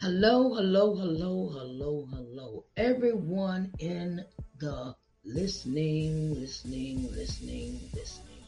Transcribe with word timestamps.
Hello, 0.00 0.54
hello, 0.54 0.94
hello, 0.94 1.48
hello, 1.48 2.06
hello. 2.12 2.64
Everyone 2.76 3.72
in 3.80 4.24
the 4.60 4.94
listening, 5.24 6.34
listening, 6.38 7.10
listening, 7.10 7.80
listening. 7.92 8.44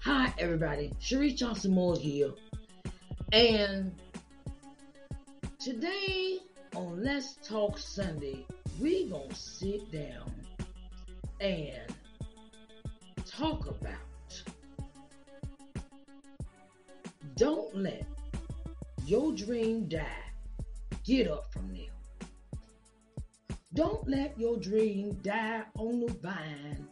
Hi, 0.00 0.32
everybody. 0.38 0.92
Cherie 1.00 1.32
Johnson 1.32 1.72
Moore 1.72 1.96
here. 1.96 2.30
And 3.32 3.92
today 5.58 6.38
on 6.76 7.02
Let's 7.02 7.34
Talk 7.42 7.76
Sunday, 7.76 8.46
we 8.80 9.10
gonna 9.10 9.34
sit 9.34 9.90
down 9.90 10.30
and 11.40 11.92
talk 13.26 13.66
about 13.66 14.42
don't 17.34 17.74
let 17.74 18.04
your 19.04 19.32
dream 19.32 19.88
die 19.88 20.27
Get 21.08 21.26
up 21.26 21.50
from 21.50 21.72
there. 21.72 22.28
Don't 23.72 24.06
let 24.06 24.38
your 24.38 24.58
dream 24.58 25.14
die 25.22 25.62
on 25.78 26.00
the 26.00 26.12
vine 26.12 26.86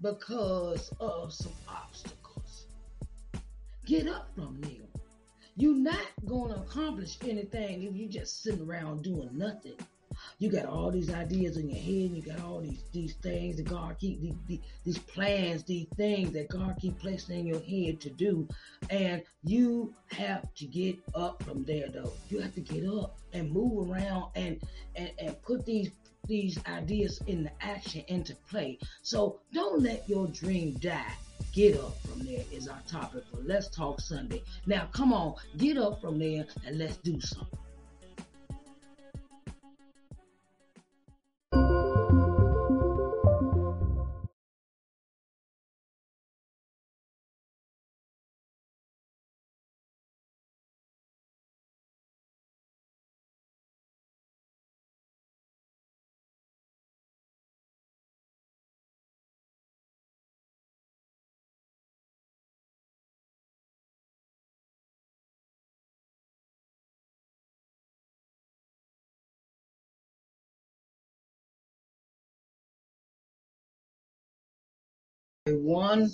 because 0.00 0.92
of 1.00 1.32
some 1.32 1.56
obstacles. 1.68 2.66
Get 3.86 4.06
up 4.06 4.28
from 4.36 4.60
there. 4.60 4.86
You're 5.56 5.74
not 5.74 6.06
going 6.26 6.54
to 6.54 6.60
accomplish 6.60 7.18
anything 7.26 7.82
if 7.82 7.96
you're 7.96 8.08
just 8.08 8.44
sitting 8.44 8.68
around 8.68 9.02
doing 9.02 9.30
nothing 9.32 9.78
you 10.38 10.50
got 10.50 10.66
all 10.66 10.90
these 10.90 11.12
ideas 11.12 11.56
in 11.56 11.68
your 11.68 11.78
head, 11.78 12.16
you 12.16 12.22
got 12.22 12.42
all 12.44 12.60
these 12.60 12.82
these 12.92 13.14
things 13.14 13.56
that 13.56 13.68
God 13.68 13.96
keep 13.98 14.20
these, 14.20 14.60
these, 14.84 14.98
plans, 14.98 15.64
these 15.64 15.86
things 15.96 16.32
that 16.32 16.48
God 16.48 16.76
keep 16.80 16.98
placing 16.98 17.40
in 17.40 17.46
your 17.46 17.60
head 17.60 18.00
to 18.00 18.10
do, 18.10 18.48
and 18.90 19.22
you 19.44 19.94
have 20.10 20.52
to 20.54 20.66
get 20.66 20.98
up 21.14 21.42
from 21.42 21.64
there 21.64 21.88
though. 21.92 22.12
You 22.28 22.40
have 22.40 22.54
to 22.54 22.60
get 22.60 22.86
up 22.86 23.18
and 23.32 23.50
move 23.50 23.90
around 23.90 24.30
and 24.34 24.60
and, 24.96 25.10
and 25.18 25.42
put 25.42 25.64
these 25.64 25.90
these 26.26 26.58
ideas 26.66 27.20
into 27.26 27.50
action 27.60 28.04
into 28.08 28.34
play. 28.50 28.78
So 29.02 29.40
don't 29.52 29.82
let 29.82 30.08
your 30.08 30.26
dream 30.28 30.74
die. 30.74 31.14
Get 31.52 31.78
up 31.78 31.96
from 32.02 32.24
there 32.26 32.44
is 32.52 32.68
our 32.68 32.80
topic 32.86 33.24
for 33.30 33.40
Let's 33.42 33.68
Talk 33.68 34.00
Sunday. 34.00 34.42
Now, 34.66 34.88
come 34.92 35.12
on, 35.12 35.34
get 35.56 35.78
up 35.78 36.00
from 36.00 36.18
there 36.18 36.44
and 36.66 36.78
let's 36.78 36.96
do 36.98 37.20
something. 37.20 37.58
Everyone. 75.48 76.12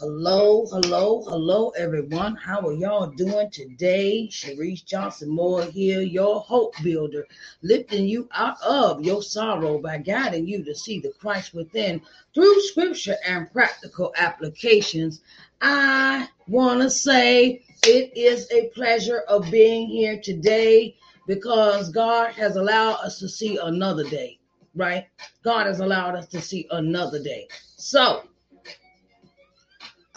Hello, 0.00 0.64
hello, 0.72 1.22
hello, 1.24 1.68
everyone. 1.76 2.36
How 2.36 2.66
are 2.66 2.72
y'all 2.72 3.08
doing 3.08 3.50
today? 3.50 4.28
Sharice 4.32 4.82
Johnson 4.82 5.28
Moore 5.28 5.64
here, 5.64 6.00
your 6.00 6.40
hope 6.40 6.74
builder, 6.82 7.26
lifting 7.60 8.06
you 8.06 8.26
out 8.32 8.56
of 8.62 9.04
your 9.04 9.22
sorrow 9.22 9.78
by 9.78 9.98
guiding 9.98 10.48
you 10.48 10.64
to 10.64 10.74
see 10.74 11.00
the 11.00 11.12
Christ 11.20 11.52
within 11.52 12.00
through 12.34 12.62
scripture 12.62 13.16
and 13.26 13.52
practical 13.52 14.14
applications. 14.16 15.20
I 15.60 16.26
want 16.48 16.80
to 16.80 16.88
say 16.88 17.62
it 17.82 18.16
is 18.16 18.50
a 18.50 18.70
pleasure 18.70 19.18
of 19.28 19.50
being 19.50 19.86
here 19.86 20.18
today 20.18 20.96
because 21.26 21.90
God 21.90 22.32
has 22.32 22.56
allowed 22.56 23.04
us 23.04 23.18
to 23.18 23.28
see 23.28 23.58
another 23.58 24.04
day, 24.04 24.38
right? 24.74 25.08
God 25.44 25.66
has 25.66 25.80
allowed 25.80 26.14
us 26.14 26.26
to 26.28 26.40
see 26.40 26.66
another 26.70 27.22
day. 27.22 27.48
So, 27.76 28.22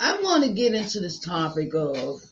I 0.02 0.22
want 0.22 0.46
to 0.46 0.52
get 0.52 0.74
into 0.74 1.02
this 1.02 1.20
topic 1.20 1.74
of 1.76 2.24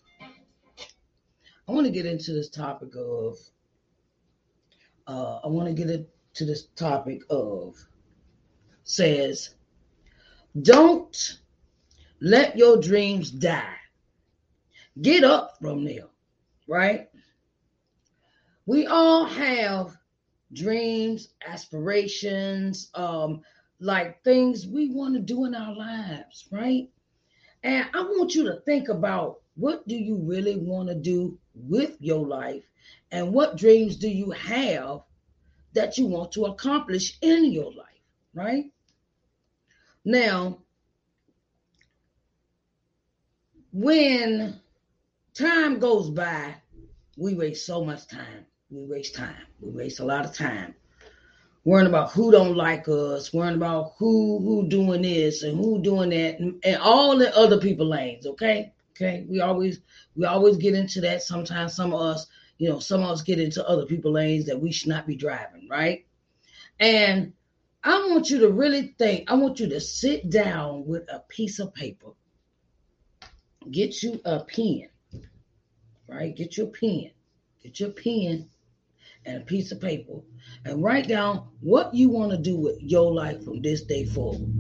I 1.67 1.73
want 1.73 1.85
to 1.85 1.91
get 1.91 2.05
into 2.05 2.31
this 2.31 2.49
topic 2.49 2.95
of 2.95 3.37
uh, 5.05 5.39
I 5.43 5.47
want 5.47 5.67
to 5.67 5.73
get 5.73 5.89
into 5.89 6.45
this 6.45 6.67
topic 6.77 7.21
of 7.29 7.75
says 8.85 9.55
don't 10.61 11.39
let 12.21 12.57
your 12.57 12.77
dreams 12.79 13.29
die. 13.31 13.75
Get 15.01 15.25
up 15.25 15.57
from 15.61 15.83
there, 15.83 16.07
right? 16.69 17.09
We 18.65 18.87
all 18.87 19.25
have 19.25 19.95
dreams, 20.53 21.33
aspirations, 21.45 22.89
um, 22.95 23.41
like 23.79 24.23
things 24.23 24.65
we 24.65 24.89
want 24.89 25.15
to 25.15 25.19
do 25.19 25.45
in 25.45 25.53
our 25.53 25.75
lives, 25.75 26.47
right? 26.49 26.89
And 27.67 27.85
I 27.93 28.01
want 28.01 28.33
you 28.33 28.45
to 28.45 28.61
think 28.61 28.87
about 28.87 29.41
what 29.55 29.85
do 29.89 29.97
you 29.97 30.15
really 30.23 30.55
want 30.55 30.87
to 30.87 30.95
do 30.95 31.37
with 31.53 31.97
your 31.99 32.25
life 32.25 32.63
and 33.11 33.33
what 33.33 33.57
dreams 33.57 33.97
do 33.97 34.07
you 34.07 34.31
have 34.31 35.01
that 35.73 35.97
you 35.97 36.05
want 36.05 36.31
to 36.31 36.45
accomplish 36.45 37.17
in 37.21 37.51
your 37.51 37.73
life, 37.73 38.05
right? 38.33 38.71
Now, 40.05 40.59
when 43.73 44.61
time 45.33 45.79
goes 45.79 46.09
by, 46.09 46.55
we 47.17 47.33
waste 47.33 47.65
so 47.65 47.83
much 47.83 48.07
time. 48.07 48.45
We 48.69 48.85
waste 48.85 49.13
time. 49.13 49.45
We 49.59 49.71
waste 49.71 49.99
a 49.99 50.05
lot 50.05 50.23
of 50.23 50.33
time 50.33 50.73
worrying 51.67 51.89
about 51.89 52.13
who 52.13 52.31
don't 52.31 52.55
like 52.55 52.87
us, 52.87 53.33
worrying 53.33 53.55
about 53.57 53.93
who 53.97 54.39
who 54.39 54.69
doing 54.69 55.01
this 55.01 55.43
and 55.43 55.57
who 55.57 55.81
doing 55.81 56.11
that, 56.11 56.39
and, 56.39 56.57
and 56.63 56.77
all 56.77 57.17
the 57.17 57.35
other 57.37 57.59
people 57.59 57.85
lanes. 57.85 58.25
Okay, 58.25 58.71
okay. 58.91 59.25
We 59.27 59.41
always 59.41 59.81
we 60.15 60.25
always 60.25 60.55
get 60.55 60.75
into 60.75 61.01
that. 61.01 61.23
Sometimes 61.23 61.75
some 61.75 61.93
of 61.93 61.99
us, 61.99 62.27
you 62.57 62.69
know, 62.69 62.79
some 62.79 63.03
of 63.03 63.09
us 63.09 63.21
get 63.21 63.37
into 63.37 63.67
other 63.67 63.85
people 63.85 64.13
lanes 64.13 64.45
that 64.45 64.57
we 64.57 64.71
should 64.71 64.87
not 64.87 65.05
be 65.05 65.17
driving, 65.17 65.67
right? 65.69 66.05
And 66.79 67.33
I 67.83 67.97
want 68.11 68.29
you 68.29 68.39
to 68.39 68.49
really 68.49 68.95
think. 68.97 69.29
I 69.29 69.35
want 69.35 69.59
you 69.59 69.67
to 69.67 69.81
sit 69.81 70.29
down 70.29 70.87
with 70.87 71.03
a 71.11 71.19
piece 71.27 71.59
of 71.59 71.73
paper. 71.73 72.11
Get 73.69 74.01
you 74.01 74.21
a 74.23 74.39
pen, 74.39 74.87
right? 76.07 76.33
Get 76.33 76.55
your 76.55 76.67
pen. 76.67 77.11
Get 77.61 77.81
your 77.81 77.89
pen 77.89 78.47
and 79.27 79.41
a 79.41 79.45
piece 79.45 79.71
of 79.71 79.81
paper 79.81 80.21
and 80.65 80.81
write 80.81 81.07
down 81.07 81.47
what 81.59 81.93
you 81.93 82.09
want 82.09 82.31
to 82.31 82.37
do 82.37 82.55
with 82.57 82.81
your 82.81 83.13
life 83.13 83.43
from 83.43 83.61
this 83.61 83.83
day 83.83 84.05
forward. 84.05 84.51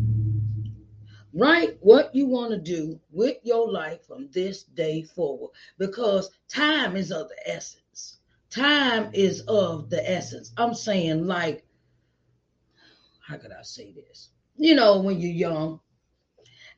Write 1.33 1.77
what 1.79 2.13
you 2.13 2.27
want 2.27 2.51
to 2.51 2.57
do 2.57 2.99
with 3.11 3.37
your 3.43 3.71
life 3.71 4.05
from 4.05 4.29
this 4.31 4.63
day 4.63 5.03
forward 5.03 5.51
because 5.77 6.29
time 6.49 6.95
is 6.95 7.11
of 7.11 7.29
the 7.29 7.49
essence. 7.49 8.19
Time 8.49 9.09
is 9.13 9.41
of 9.41 9.89
the 9.89 10.09
essence. 10.09 10.51
I'm 10.57 10.73
saying, 10.73 11.25
like, 11.25 11.65
how 13.25 13.37
could 13.37 13.51
I 13.51 13.61
say 13.61 13.93
this? 13.93 14.29
You 14.55 14.75
know, 14.75 14.99
when 14.99 15.19
you're 15.19 15.31
young, 15.31 15.79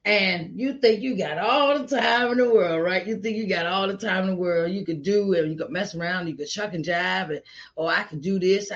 and 0.06 0.60
you 0.60 0.80
think 0.80 1.02
you 1.02 1.18
got 1.18 1.38
all 1.38 1.80
the 1.80 1.88
time 1.88 2.32
in 2.32 2.38
the 2.38 2.50
world, 2.50 2.84
right? 2.84 3.06
You 3.06 3.20
think 3.20 3.38
you 3.38 3.48
got 3.48 3.66
all 3.66 3.88
the 3.88 3.98
time 3.98 4.24
in 4.24 4.30
the 4.32 4.36
world. 4.36 4.72
You 4.72 4.86
could 4.86 5.04
do 5.04 5.34
and 5.34 5.51
you 5.51 5.57
could 5.57 5.72
mess 5.72 5.94
around, 5.94 6.28
you 6.28 6.36
could 6.36 6.48
chuck 6.48 6.74
and 6.74 6.86
jive, 6.86 7.30
and 7.30 7.42
oh, 7.78 7.88
I 7.88 8.04
could 8.04 8.22
do 8.22 8.40
this, 8.40 8.72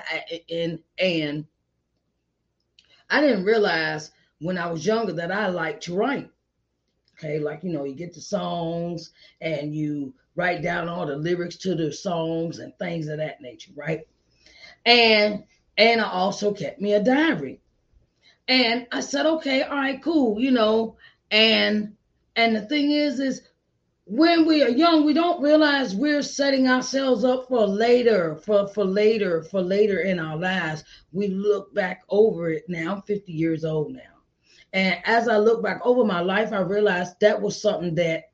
and 0.50 0.80
and 0.98 1.46
I 3.10 3.22
didn't 3.22 3.46
realize 3.46 4.12
when 4.40 4.58
I 4.58 4.72
was 4.72 4.86
younger 4.86 5.14
that 5.14 5.31
I 5.31 5.48
liked 5.48 5.84
to 5.84 5.96
write. 5.96 6.30
Okay, 7.18 7.40
like 7.40 7.64
you 7.64 7.72
know, 7.72 7.86
you 7.86 7.96
get 7.96 8.14
the 8.14 8.22
songs 8.22 9.12
and 9.40 9.74
you 9.74 10.14
write 10.36 10.62
down 10.62 10.90
all 10.90 11.06
the 11.06 11.16
lyrics 11.16 11.58
to 11.58 11.76
the 11.76 11.92
songs 11.92 12.60
and 12.60 12.74
things 12.78 13.08
of 13.08 13.18
that 13.18 13.42
nature, 13.42 13.72
right? 13.76 14.02
And 14.86 15.44
and 15.78 16.02
I 16.02 16.10
also 16.10 16.54
kept 16.54 16.81
me 16.81 16.94
a 16.94 17.04
diary. 17.04 17.62
And 18.48 18.88
I 18.92 19.00
said, 19.00 19.26
okay, 19.26 19.62
all 19.62 19.76
right, 19.76 20.04
cool. 20.04 20.40
You 20.40 20.52
know, 20.52 20.98
and 21.33 21.95
and 22.35 22.56
the 22.56 22.62
thing 22.62 22.91
is, 22.91 23.19
is 23.19 23.41
when 24.06 24.45
we 24.45 24.63
are 24.63 24.69
young, 24.69 25.06
we 25.06 25.13
don't 25.13 25.41
realize 25.41 25.95
we're 25.95 26.21
setting 26.21 26.68
ourselves 26.68 27.24
up 27.24 27.47
for 27.47 27.65
later, 27.65 28.35
for, 28.35 28.68
for 28.68 28.85
later, 28.85 29.44
for 29.44 29.62
later 29.62 30.01
in 30.01 30.19
our 30.19 30.38
lives. 30.38 30.83
We 31.12 31.27
look 31.27 31.74
back 31.74 32.03
over 32.09 32.50
it 32.50 32.65
now. 32.68 32.95
I'm 32.95 33.01
50 33.03 33.31
years 33.31 33.65
old 33.65 33.94
now. 33.94 34.01
And 34.74 35.00
as 35.06 35.27
I 35.27 35.38
look 35.38 35.63
back 35.63 35.81
over 35.83 36.03
my 36.03 36.21
life, 36.21 36.51
I 36.51 36.59
realized 36.59 37.19
that 37.21 37.41
was 37.41 37.62
something 37.62 37.95
that 37.95 38.25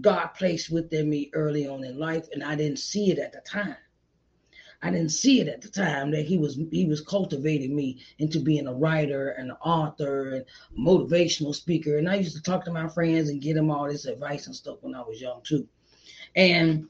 God 0.00 0.28
placed 0.28 0.70
within 0.70 1.08
me 1.08 1.30
early 1.34 1.66
on 1.66 1.84
in 1.84 1.98
life, 1.98 2.28
and 2.32 2.42
I 2.42 2.54
didn't 2.54 2.78
see 2.78 3.10
it 3.10 3.18
at 3.18 3.32
the 3.32 3.40
time. 3.40 3.76
I 4.82 4.90
didn't 4.90 5.10
see 5.10 5.40
it 5.40 5.46
at 5.46 5.62
the 5.62 5.68
time 5.68 6.10
that 6.10 6.26
he 6.26 6.38
was 6.38 6.58
he 6.72 6.86
was 6.86 7.00
cultivating 7.00 7.74
me 7.74 8.00
into 8.18 8.40
being 8.40 8.66
a 8.66 8.74
writer 8.74 9.30
and 9.30 9.50
an 9.50 9.56
author 9.64 10.34
and 10.34 10.44
motivational 10.76 11.54
speaker. 11.54 11.98
And 11.98 12.08
I 12.10 12.16
used 12.16 12.36
to 12.36 12.42
talk 12.42 12.64
to 12.64 12.72
my 12.72 12.88
friends 12.88 13.28
and 13.28 13.40
get 13.40 13.54
them 13.54 13.70
all 13.70 13.86
this 13.88 14.06
advice 14.06 14.46
and 14.46 14.56
stuff 14.56 14.78
when 14.80 14.94
I 14.94 15.02
was 15.02 15.20
young 15.20 15.40
too. 15.44 15.68
And 16.34 16.88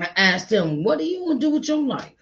I 0.00 0.08
asked 0.16 0.48
them, 0.48 0.82
"What 0.82 0.98
do 0.98 1.04
you 1.04 1.24
want 1.24 1.40
to 1.40 1.46
do 1.46 1.52
with 1.52 1.68
your 1.68 1.82
life? 1.82 2.12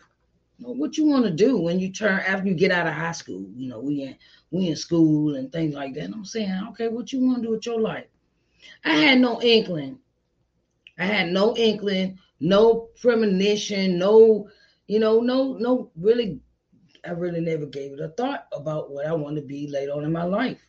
what 0.60 0.96
you 0.96 1.06
want 1.06 1.24
to 1.24 1.30
do 1.30 1.56
when 1.56 1.78
you 1.78 1.88
turn 1.88 2.18
after 2.18 2.48
you 2.48 2.54
get 2.54 2.72
out 2.72 2.88
of 2.88 2.92
high 2.92 3.12
school? 3.12 3.46
You 3.54 3.68
know, 3.68 3.78
we 3.78 4.02
in 4.02 4.16
we 4.50 4.68
in 4.68 4.76
school 4.76 5.36
and 5.36 5.50
things 5.52 5.74
like 5.74 5.94
that." 5.94 6.04
And 6.04 6.14
I'm 6.14 6.24
saying, 6.24 6.50
"Okay, 6.70 6.88
what 6.88 7.12
you 7.12 7.20
want 7.20 7.38
to 7.38 7.42
do 7.42 7.50
with 7.52 7.64
your 7.64 7.80
life?" 7.80 8.06
I 8.84 8.96
had 8.96 9.20
no 9.20 9.40
inkling. 9.40 10.00
I 10.98 11.04
had 11.04 11.30
no 11.30 11.56
inkling, 11.56 12.18
no 12.40 12.88
premonition, 13.00 13.98
no, 13.98 14.48
you 14.88 14.98
know, 14.98 15.20
no, 15.20 15.52
no, 15.52 15.90
really, 15.96 16.40
I 17.06 17.10
really 17.10 17.40
never 17.40 17.66
gave 17.66 17.92
it 17.92 18.00
a 18.00 18.08
thought 18.08 18.48
about 18.52 18.90
what 18.90 19.06
I 19.06 19.12
want 19.12 19.36
to 19.36 19.42
be 19.42 19.68
later 19.68 19.92
on 19.92 20.04
in 20.04 20.12
my 20.12 20.24
life. 20.24 20.60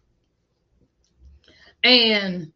And 1.83 2.51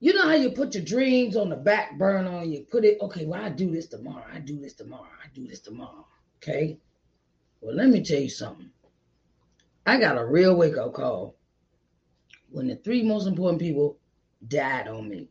you 0.00 0.14
know 0.14 0.22
how 0.22 0.34
you 0.34 0.50
put 0.50 0.74
your 0.74 0.84
dreams 0.84 1.36
on 1.36 1.50
the 1.50 1.56
back 1.56 1.98
burner 1.98 2.42
you 2.42 2.66
put 2.70 2.84
it, 2.84 2.98
okay, 3.02 3.26
well, 3.26 3.42
I 3.42 3.50
do 3.50 3.70
this 3.70 3.86
tomorrow. 3.86 4.24
I 4.32 4.38
do 4.38 4.58
this 4.58 4.74
tomorrow. 4.74 5.10
I 5.22 5.28
do 5.34 5.46
this 5.46 5.60
tomorrow. 5.60 6.06
Okay. 6.38 6.78
Well, 7.60 7.76
let 7.76 7.88
me 7.88 8.02
tell 8.02 8.20
you 8.20 8.30
something. 8.30 8.70
I 9.84 10.00
got 10.00 10.18
a 10.18 10.24
real 10.24 10.56
wake 10.56 10.78
up 10.78 10.94
call 10.94 11.36
when 12.50 12.66
the 12.66 12.76
three 12.76 13.02
most 13.02 13.26
important 13.26 13.60
people 13.60 13.98
died 14.48 14.88
on 14.88 15.08
me. 15.08 15.28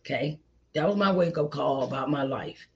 Okay. 0.00 0.38
That 0.74 0.86
was 0.86 0.96
my 0.96 1.12
wake 1.12 1.38
up 1.38 1.50
call 1.50 1.84
about 1.84 2.10
my 2.10 2.24
life. 2.24 2.68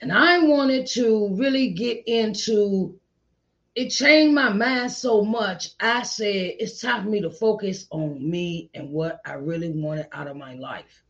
And 0.00 0.12
I 0.12 0.38
wanted 0.40 0.86
to 0.88 1.34
really 1.36 1.70
get 1.70 2.02
into 2.06 2.98
it, 3.74 3.90
changed 3.90 4.34
my 4.34 4.50
mind 4.50 4.92
so 4.92 5.22
much. 5.22 5.70
I 5.80 6.02
said 6.02 6.54
it's 6.58 6.80
time 6.80 7.04
for 7.04 7.10
me 7.10 7.20
to 7.22 7.30
focus 7.30 7.86
on 7.90 8.30
me 8.30 8.70
and 8.74 8.90
what 8.90 9.20
I 9.24 9.34
really 9.34 9.70
wanted 9.70 10.08
out 10.12 10.28
of 10.28 10.36
my 10.36 10.54
life. 10.54 11.02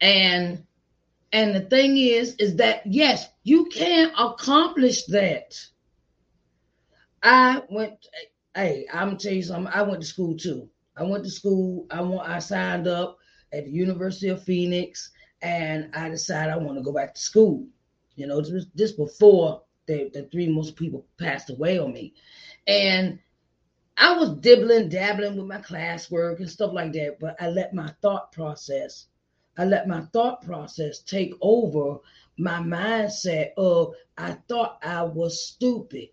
And 0.00 0.64
and 1.32 1.54
the 1.54 1.60
thing 1.60 1.96
is, 1.96 2.34
is 2.36 2.56
that 2.56 2.82
yes, 2.86 3.28
you 3.44 3.66
can 3.66 4.10
accomplish 4.18 5.04
that. 5.06 5.54
I 7.22 7.62
went 7.70 8.06
hey, 8.54 8.86
I'm 8.92 9.16
tell 9.16 9.32
you 9.32 9.42
something. 9.42 9.72
I 9.72 9.82
went 9.82 10.02
to 10.02 10.06
school 10.06 10.36
too. 10.36 10.68
I 10.96 11.04
went 11.04 11.24
to 11.24 11.30
school. 11.30 11.86
I 11.90 12.00
want. 12.02 12.28
I 12.28 12.38
signed 12.40 12.88
up 12.88 13.18
at 13.52 13.64
the 13.64 13.70
University 13.70 14.28
of 14.28 14.42
Phoenix, 14.42 15.10
and 15.42 15.90
I 15.94 16.08
decided 16.08 16.52
I 16.52 16.58
want 16.58 16.78
to 16.78 16.84
go 16.84 16.92
back 16.92 17.14
to 17.14 17.20
school. 17.20 17.66
You 18.16 18.26
know, 18.26 18.40
this, 18.40 18.66
this 18.74 18.92
before 18.92 19.62
the, 19.86 20.10
the 20.12 20.24
three 20.24 20.48
most 20.48 20.76
people 20.76 21.06
passed 21.18 21.50
away 21.50 21.78
on 21.78 21.92
me, 21.92 22.14
and 22.66 23.18
I 23.96 24.16
was 24.16 24.36
dibbling, 24.40 24.88
dabbling 24.88 25.36
with 25.36 25.46
my 25.46 25.58
classwork 25.58 26.38
and 26.38 26.50
stuff 26.50 26.72
like 26.72 26.92
that. 26.92 27.18
But 27.20 27.36
I 27.40 27.48
let 27.48 27.74
my 27.74 27.92
thought 28.02 28.32
process, 28.32 29.06
I 29.56 29.64
let 29.64 29.88
my 29.88 30.02
thought 30.12 30.42
process 30.42 31.00
take 31.00 31.34
over 31.40 31.98
my 32.38 32.58
mindset 32.60 33.50
of 33.56 33.94
I 34.16 34.32
thought 34.48 34.78
I 34.82 35.02
was 35.02 35.46
stupid 35.46 36.08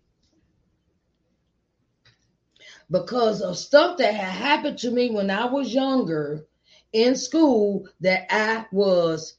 because 2.90 3.40
of 3.40 3.56
stuff 3.56 3.98
that 3.98 4.14
had 4.14 4.32
happened 4.32 4.78
to 4.78 4.90
me 4.90 5.10
when 5.10 5.30
I 5.30 5.46
was 5.46 5.72
younger 5.72 6.46
in 6.92 7.16
school 7.16 7.86
that 8.00 8.26
I 8.30 8.66
was 8.72 9.36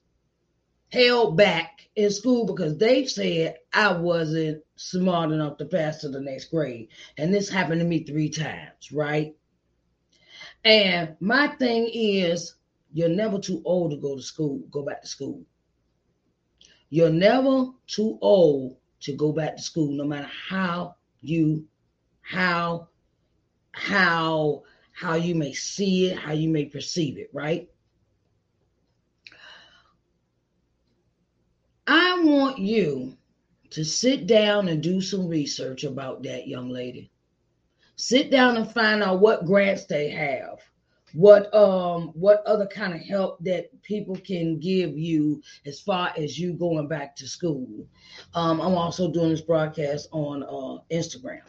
held 0.91 1.37
back 1.37 1.89
in 1.95 2.11
school 2.11 2.45
because 2.45 2.77
they 2.77 3.05
said 3.05 3.57
I 3.73 3.93
wasn't 3.93 4.63
smart 4.75 5.31
enough 5.31 5.57
to 5.57 5.65
pass 5.65 6.01
to 6.01 6.09
the 6.09 6.21
next 6.21 6.45
grade. 6.45 6.89
And 7.17 7.33
this 7.33 7.49
happened 7.49 7.81
to 7.81 7.87
me 7.87 8.03
three 8.03 8.29
times, 8.29 8.91
right? 8.91 9.35
And 10.63 11.15
my 11.19 11.47
thing 11.47 11.89
is, 11.93 12.55
you're 12.91 13.09
never 13.09 13.39
too 13.39 13.61
old 13.65 13.91
to 13.91 13.97
go 13.97 14.15
to 14.15 14.21
school, 14.21 14.63
go 14.71 14.83
back 14.83 15.01
to 15.01 15.07
school. 15.07 15.43
You're 16.89 17.11
never 17.11 17.67
too 17.85 18.17
old 18.21 18.77
to 19.01 19.13
go 19.13 19.31
back 19.31 19.57
to 19.57 19.61
school, 19.61 19.91
no 19.91 20.05
matter 20.05 20.29
how 20.49 20.95
you, 21.21 21.67
how 22.21 22.87
how 23.71 24.63
how 24.99 25.15
you 25.15 25.33
may 25.33 25.53
see 25.53 26.07
it, 26.07 26.19
how 26.19 26.33
you 26.33 26.49
may 26.49 26.65
perceive 26.65 27.17
it, 27.17 27.29
right? 27.31 27.69
I 31.87 32.21
want 32.21 32.57
you 32.57 33.15
to 33.69 33.85
sit 33.85 34.27
down 34.27 34.67
and 34.67 34.83
do 34.83 34.99
some 34.99 35.29
research 35.29 35.85
about 35.85 36.21
that 36.23 36.49
young 36.49 36.69
lady. 36.69 37.11
Sit 37.95 38.29
down 38.29 38.57
and 38.57 38.69
find 38.69 39.01
out 39.01 39.21
what 39.21 39.45
grants 39.45 39.85
they 39.85 40.09
have, 40.09 40.59
what 41.13 41.53
um 41.55 42.09
what 42.09 42.43
other 42.45 42.67
kind 42.67 42.93
of 42.93 42.99
help 42.99 43.41
that 43.45 43.69
people 43.81 44.17
can 44.17 44.59
give 44.59 44.97
you 44.97 45.41
as 45.65 45.79
far 45.79 46.11
as 46.17 46.37
you 46.37 46.51
going 46.51 46.89
back 46.89 47.15
to 47.15 47.25
school. 47.27 47.87
Um, 48.33 48.59
I'm 48.59 48.75
also 48.75 49.09
doing 49.09 49.29
this 49.29 49.39
broadcast 49.39 50.09
on 50.11 50.43
uh, 50.43 50.83
Instagram. 50.93 51.43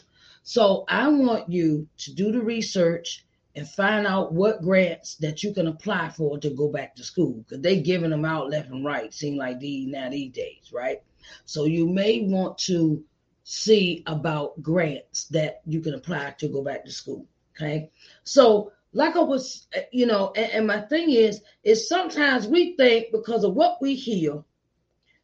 So 0.44 0.84
I 0.88 1.08
want 1.08 1.50
you 1.50 1.88
to 1.98 2.14
do 2.14 2.30
the 2.30 2.40
research 2.40 3.26
and 3.56 3.68
find 3.68 4.06
out 4.06 4.32
what 4.32 4.62
grants 4.62 5.16
that 5.16 5.42
you 5.42 5.52
can 5.52 5.66
apply 5.66 6.08
for 6.10 6.38
to 6.38 6.50
go 6.50 6.68
back 6.68 6.94
to 6.96 7.04
school 7.04 7.44
because 7.48 7.60
they 7.60 7.80
giving 7.80 8.10
them 8.10 8.24
out 8.24 8.50
left 8.50 8.70
and 8.70 8.84
right. 8.84 9.12
Seem 9.12 9.36
like 9.36 9.58
these 9.58 9.88
now 9.88 10.08
these 10.08 10.32
days, 10.32 10.70
right? 10.72 11.02
So 11.44 11.64
you 11.64 11.88
may 11.88 12.22
want 12.22 12.58
to 12.58 13.02
see 13.44 14.02
about 14.06 14.62
grants 14.62 15.24
that 15.28 15.60
you 15.66 15.80
can 15.80 15.94
apply 15.94 16.34
to 16.38 16.48
go 16.48 16.62
back 16.62 16.84
to 16.84 16.92
school. 16.92 17.26
Okay, 17.56 17.90
so 18.24 18.72
like 18.92 19.16
I 19.16 19.20
was, 19.20 19.66
you 19.92 20.06
know, 20.06 20.32
and, 20.34 20.50
and 20.52 20.66
my 20.66 20.80
thing 20.80 21.10
is, 21.10 21.42
is 21.62 21.88
sometimes 21.88 22.46
we 22.46 22.76
think 22.76 23.12
because 23.12 23.44
of 23.44 23.54
what 23.54 23.78
we 23.80 23.94
hear 23.94 24.42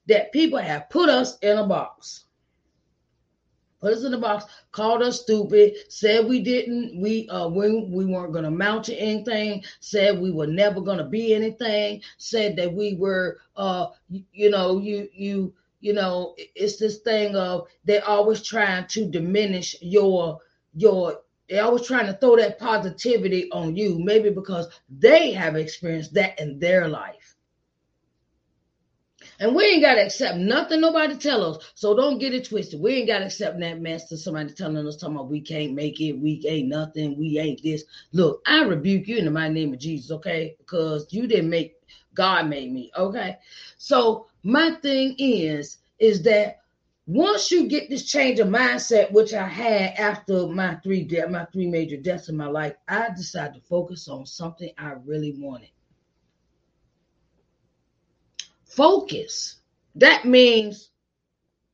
that 0.06 0.32
people 0.32 0.58
have 0.58 0.90
put 0.90 1.08
us 1.08 1.38
in 1.38 1.58
a 1.58 1.66
box 1.66 2.25
put 3.80 3.94
us 3.94 4.04
in 4.04 4.12
the 4.12 4.18
box, 4.18 4.44
called 4.72 5.02
us 5.02 5.20
stupid, 5.22 5.74
said 5.88 6.26
we 6.26 6.40
didn't, 6.42 7.00
we 7.00 7.28
uh 7.28 7.48
we, 7.48 7.84
we 7.84 8.04
weren't 8.04 8.32
gonna 8.32 8.50
mount 8.50 8.84
to 8.84 8.94
anything, 8.94 9.62
said 9.80 10.18
we 10.20 10.30
were 10.30 10.46
never 10.46 10.80
gonna 10.80 11.08
be 11.08 11.34
anything, 11.34 12.02
said 12.18 12.56
that 12.56 12.72
we 12.72 12.94
were 12.96 13.38
uh 13.56 13.86
you, 14.08 14.24
you 14.32 14.50
know, 14.50 14.78
you 14.78 15.08
you 15.12 15.54
you 15.80 15.92
know, 15.92 16.34
it's 16.54 16.78
this 16.78 16.98
thing 16.98 17.36
of 17.36 17.68
they're 17.84 18.06
always 18.06 18.42
trying 18.42 18.86
to 18.88 19.08
diminish 19.10 19.76
your 19.80 20.38
your 20.74 21.20
they're 21.48 21.64
always 21.64 21.86
trying 21.86 22.06
to 22.06 22.14
throw 22.14 22.36
that 22.36 22.58
positivity 22.58 23.50
on 23.52 23.76
you, 23.76 23.98
maybe 23.98 24.30
because 24.30 24.68
they 24.88 25.32
have 25.32 25.54
experienced 25.56 26.14
that 26.14 26.38
in 26.40 26.58
their 26.58 26.88
life. 26.88 27.25
And 29.38 29.54
we 29.54 29.64
ain't 29.64 29.82
got 29.82 29.94
to 29.94 30.04
accept 30.04 30.38
nothing 30.38 30.80
nobody 30.80 31.16
tell 31.16 31.44
us. 31.44 31.72
So 31.74 31.94
don't 31.94 32.18
get 32.18 32.34
it 32.34 32.48
twisted. 32.48 32.80
We 32.80 32.94
ain't 32.94 33.08
got 33.08 33.18
to 33.18 33.26
accept 33.26 33.60
that 33.60 33.80
mess 33.80 34.08
to 34.08 34.16
somebody 34.16 34.52
telling 34.52 34.86
us, 34.86 34.96
talking 34.96 35.16
about 35.16 35.28
we 35.28 35.40
can't 35.40 35.74
make 35.74 36.00
it, 36.00 36.12
we 36.12 36.42
ain't 36.46 36.68
nothing, 36.68 37.18
we 37.18 37.38
ain't 37.38 37.62
this. 37.62 37.84
Look, 38.12 38.42
I 38.46 38.62
rebuke 38.62 39.08
you 39.08 39.18
in 39.18 39.32
the 39.32 39.48
name 39.48 39.72
of 39.72 39.78
Jesus, 39.78 40.10
okay? 40.10 40.56
Because 40.58 41.06
you 41.12 41.26
didn't 41.26 41.50
make, 41.50 41.76
God 42.14 42.48
made 42.48 42.72
me, 42.72 42.90
okay? 42.96 43.36
So 43.76 44.26
my 44.42 44.76
thing 44.82 45.14
is, 45.18 45.78
is 45.98 46.22
that 46.22 46.60
once 47.06 47.50
you 47.50 47.68
get 47.68 47.88
this 47.88 48.04
change 48.04 48.40
of 48.40 48.48
mindset, 48.48 49.12
which 49.12 49.32
I 49.32 49.46
had 49.46 49.94
after 49.94 50.46
my 50.48 50.74
three 50.76 51.04
de- 51.04 51.28
my 51.28 51.44
three 51.52 51.68
major 51.68 51.96
deaths 51.96 52.28
in 52.28 52.36
my 52.36 52.48
life, 52.48 52.74
I 52.88 53.10
decided 53.10 53.54
to 53.54 53.68
focus 53.68 54.08
on 54.08 54.26
something 54.26 54.70
I 54.76 54.94
really 55.04 55.36
wanted 55.38 55.68
focus. 58.76 59.56
That 59.96 60.24
means 60.26 60.90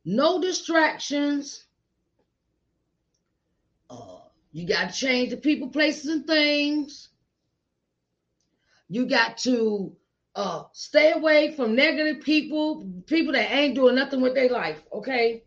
no 0.05 0.41
distractions. 0.41 1.65
Uh, 3.89 4.19
you 4.51 4.65
got 4.65 4.89
to 4.89 4.95
change 4.95 5.29
the 5.29 5.37
people, 5.37 5.69
places, 5.69 6.09
and 6.09 6.25
things. 6.25 7.09
You 8.89 9.05
got 9.05 9.37
to 9.39 9.95
uh, 10.35 10.63
stay 10.71 11.11
away 11.11 11.53
from 11.55 11.75
negative 11.75 12.23
people, 12.23 12.87
people 13.05 13.33
that 13.33 13.51
ain't 13.51 13.75
doing 13.75 13.95
nothing 13.95 14.21
with 14.21 14.35
their 14.35 14.49
life. 14.49 14.81
Okay, 14.93 15.43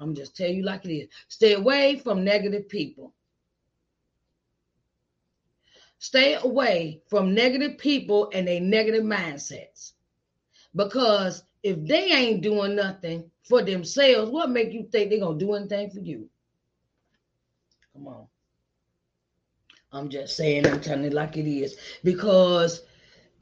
I'm 0.00 0.14
just 0.14 0.36
tell 0.36 0.48
you 0.48 0.62
like 0.62 0.84
it 0.84 0.92
is. 0.92 1.08
Stay 1.28 1.54
away 1.54 1.98
from 1.98 2.24
negative 2.24 2.68
people. 2.68 3.12
Stay 5.98 6.34
away 6.34 7.00
from 7.08 7.34
negative 7.34 7.78
people 7.78 8.30
and 8.32 8.46
their 8.46 8.60
negative 8.60 9.02
mindsets. 9.02 9.92
Because 10.74 11.44
if 11.62 11.84
they 11.86 12.12
ain't 12.12 12.42
doing 12.42 12.76
nothing 12.76 13.30
for 13.42 13.62
themselves, 13.62 14.30
what 14.30 14.50
make 14.50 14.72
you 14.72 14.88
think 14.90 15.10
they're 15.10 15.20
gonna 15.20 15.38
do 15.38 15.54
anything 15.54 15.90
for 15.90 16.00
you? 16.00 16.28
Come 17.92 18.08
on. 18.08 18.26
I'm 19.92 20.08
just 20.10 20.36
saying, 20.36 20.66
I'm 20.66 20.80
telling 20.80 21.04
it 21.04 21.14
like 21.14 21.36
it 21.36 21.48
is. 21.48 21.76
Because 22.04 22.82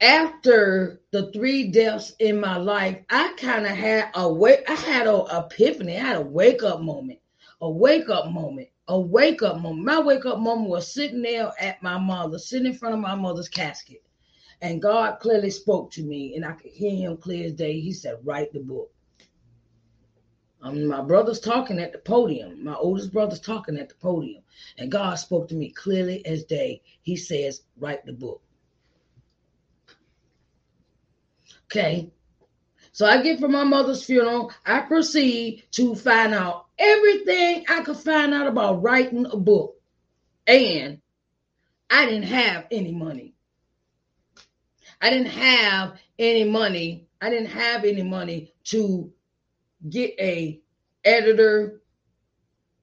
after 0.01 1.01
the 1.11 1.31
three 1.31 1.69
deaths 1.69 2.13
in 2.19 2.39
my 2.39 2.57
life, 2.57 2.99
I 3.09 3.33
kind 3.37 3.65
of 3.65 3.71
had 3.71 4.11
a 4.15 4.31
wake, 4.31 4.69
I 4.69 4.75
had 4.75 5.07
a 5.07 5.25
epiphany, 5.31 5.97
I 5.97 5.99
had 5.99 6.17
a 6.17 6.21
wake 6.21 6.63
up 6.63 6.81
moment, 6.81 7.19
a 7.61 7.69
wake 7.69 8.09
up 8.09 8.31
moment, 8.31 8.69
a 8.87 8.99
wake 8.99 9.41
up 9.41 9.59
moment. 9.59 9.85
My 9.85 9.99
wake 9.99 10.25
up 10.25 10.39
moment 10.39 10.69
was 10.69 10.93
sitting 10.93 11.21
there 11.21 11.51
at 11.59 11.81
my 11.81 11.97
mother, 11.97 12.37
sitting 12.37 12.67
in 12.67 12.77
front 12.77 12.95
of 12.95 13.01
my 13.01 13.15
mother's 13.15 13.49
casket. 13.49 14.04
And 14.61 14.81
God 14.81 15.19
clearly 15.19 15.49
spoke 15.49 15.91
to 15.91 16.03
me, 16.03 16.35
and 16.35 16.45
I 16.45 16.53
could 16.53 16.71
hear 16.71 16.95
him 16.95 17.17
clear 17.17 17.45
as 17.45 17.53
day. 17.53 17.79
He 17.79 17.91
said, 17.91 18.19
Write 18.23 18.53
the 18.53 18.59
book. 18.59 18.91
Um, 20.61 20.87
my 20.87 21.01
brother's 21.01 21.39
talking 21.39 21.79
at 21.79 21.91
the 21.91 21.99
podium. 21.99 22.63
My 22.63 22.73
oldest 22.73 23.13
brother's 23.13 23.39
talking 23.39 23.77
at 23.77 23.89
the 23.89 23.95
podium. 23.95 24.41
And 24.77 24.91
God 24.91 25.15
spoke 25.15 25.49
to 25.49 25.55
me 25.55 25.69
clearly 25.69 26.25
as 26.25 26.43
day. 26.45 26.81
He 27.03 27.17
says, 27.17 27.61
Write 27.77 28.05
the 28.05 28.13
book. 28.13 28.41
Okay. 31.65 32.11
So 32.93 33.05
I 33.05 33.21
get 33.21 33.39
from 33.39 33.51
my 33.51 33.63
mother's 33.65 34.03
funeral. 34.03 34.51
I 34.65 34.79
proceed 34.79 35.65
to 35.71 35.95
find 35.95 36.33
out 36.33 36.65
everything 36.79 37.65
I 37.69 37.83
could 37.83 37.97
find 37.97 38.33
out 38.33 38.47
about 38.47 38.81
writing 38.81 39.25
a 39.25 39.37
book. 39.37 39.75
And 40.47 41.01
I 41.89 42.05
didn't 42.05 42.23
have 42.23 42.65
any 42.71 42.91
money. 42.91 43.34
I 45.01 45.09
didn't 45.09 45.27
have 45.27 45.99
any 46.19 46.43
money. 46.43 47.07
I 47.21 47.29
didn't 47.29 47.49
have 47.49 47.83
any 47.85 48.03
money 48.03 48.53
to 48.65 49.11
get 49.89 50.11
a 50.19 50.61
editor. 51.03 51.81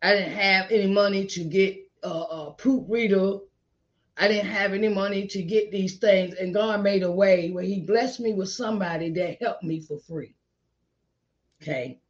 I 0.02 0.14
didn't 0.14 0.32
have 0.34 0.70
any 0.70 0.92
money 0.92 1.26
to 1.26 1.44
get 1.44 1.78
a, 2.02 2.08
a 2.08 2.54
proofreader. 2.58 3.38
I 4.16 4.28
didn't 4.28 4.50
have 4.50 4.74
any 4.74 4.88
money 4.88 5.26
to 5.28 5.42
get 5.42 5.72
these 5.72 5.96
things, 5.98 6.34
and 6.34 6.52
God 6.52 6.82
made 6.82 7.02
a 7.02 7.10
way 7.10 7.50
where 7.50 7.64
He 7.64 7.80
blessed 7.80 8.20
me 8.20 8.34
with 8.34 8.50
somebody 8.50 9.10
that 9.10 9.40
helped 9.40 9.64
me 9.64 9.80
for 9.80 9.98
free. 10.00 10.34
Okay. 11.62 12.01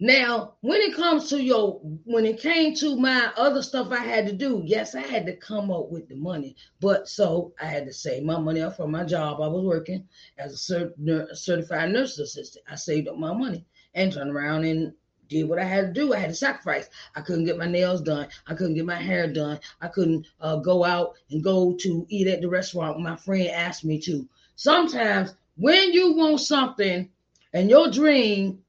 Now, 0.00 0.54
when 0.60 0.80
it 0.80 0.94
comes 0.94 1.28
to 1.30 1.42
your, 1.42 1.80
when 2.04 2.24
it 2.24 2.40
came 2.40 2.72
to 2.76 2.96
my 2.96 3.32
other 3.36 3.62
stuff 3.62 3.90
I 3.90 4.04
had 4.04 4.26
to 4.26 4.32
do, 4.32 4.62
yes, 4.64 4.94
I 4.94 5.00
had 5.00 5.26
to 5.26 5.36
come 5.36 5.72
up 5.72 5.90
with 5.90 6.08
the 6.08 6.14
money. 6.14 6.54
But 6.80 7.08
so 7.08 7.52
I 7.60 7.64
had 7.64 7.84
to 7.86 7.92
save 7.92 8.22
my 8.22 8.38
money 8.38 8.60
up 8.60 8.76
from 8.76 8.92
my 8.92 9.02
job. 9.02 9.40
I 9.40 9.48
was 9.48 9.64
working 9.64 10.06
as 10.38 10.52
a 10.52 10.56
cert, 10.56 11.36
certified 11.36 11.90
nurse 11.90 12.16
assistant. 12.16 12.64
I 12.68 12.76
saved 12.76 13.08
up 13.08 13.16
my 13.16 13.32
money 13.32 13.66
and 13.92 14.12
turned 14.12 14.30
around 14.30 14.64
and 14.66 14.92
did 15.28 15.48
what 15.48 15.58
I 15.58 15.64
had 15.64 15.92
to 15.92 16.00
do. 16.00 16.14
I 16.14 16.18
had 16.18 16.30
to 16.30 16.34
sacrifice. 16.36 16.88
I 17.16 17.20
couldn't 17.20 17.44
get 17.46 17.58
my 17.58 17.66
nails 17.66 18.00
done. 18.00 18.28
I 18.46 18.54
couldn't 18.54 18.74
get 18.74 18.86
my 18.86 19.02
hair 19.02 19.26
done. 19.32 19.58
I 19.80 19.88
couldn't 19.88 20.28
uh, 20.40 20.56
go 20.56 20.84
out 20.84 21.14
and 21.30 21.42
go 21.42 21.74
to 21.74 22.06
eat 22.08 22.28
at 22.28 22.40
the 22.40 22.48
restaurant 22.48 23.00
my 23.00 23.16
friend 23.16 23.48
asked 23.48 23.84
me 23.84 23.98
to. 24.02 24.28
Sometimes 24.54 25.34
when 25.56 25.92
you 25.92 26.14
want 26.14 26.40
something 26.40 27.10
and 27.52 27.68
your 27.68 27.90
dream 27.90 28.62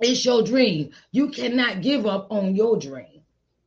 it's 0.00 0.24
your 0.24 0.42
dream. 0.42 0.90
You 1.10 1.30
cannot 1.30 1.82
give 1.82 2.06
up 2.06 2.28
on 2.30 2.54
your 2.54 2.78
dream. 2.78 3.22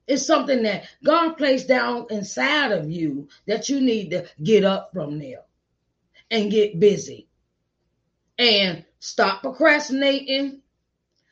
It's 0.07 0.25
something 0.25 0.63
that 0.63 0.85
God 1.03 1.33
placed 1.33 1.67
down 1.67 2.07
inside 2.09 2.71
of 2.71 2.89
you 2.89 3.27
that 3.45 3.69
you 3.69 3.79
need 3.79 4.09
to 4.11 4.27
get 4.41 4.63
up 4.63 4.91
from 4.93 5.19
there 5.19 5.43
and 6.31 6.51
get 6.51 6.79
busy 6.79 7.27
and 8.39 8.85
stop 8.99 9.41
procrastinating, 9.41 10.61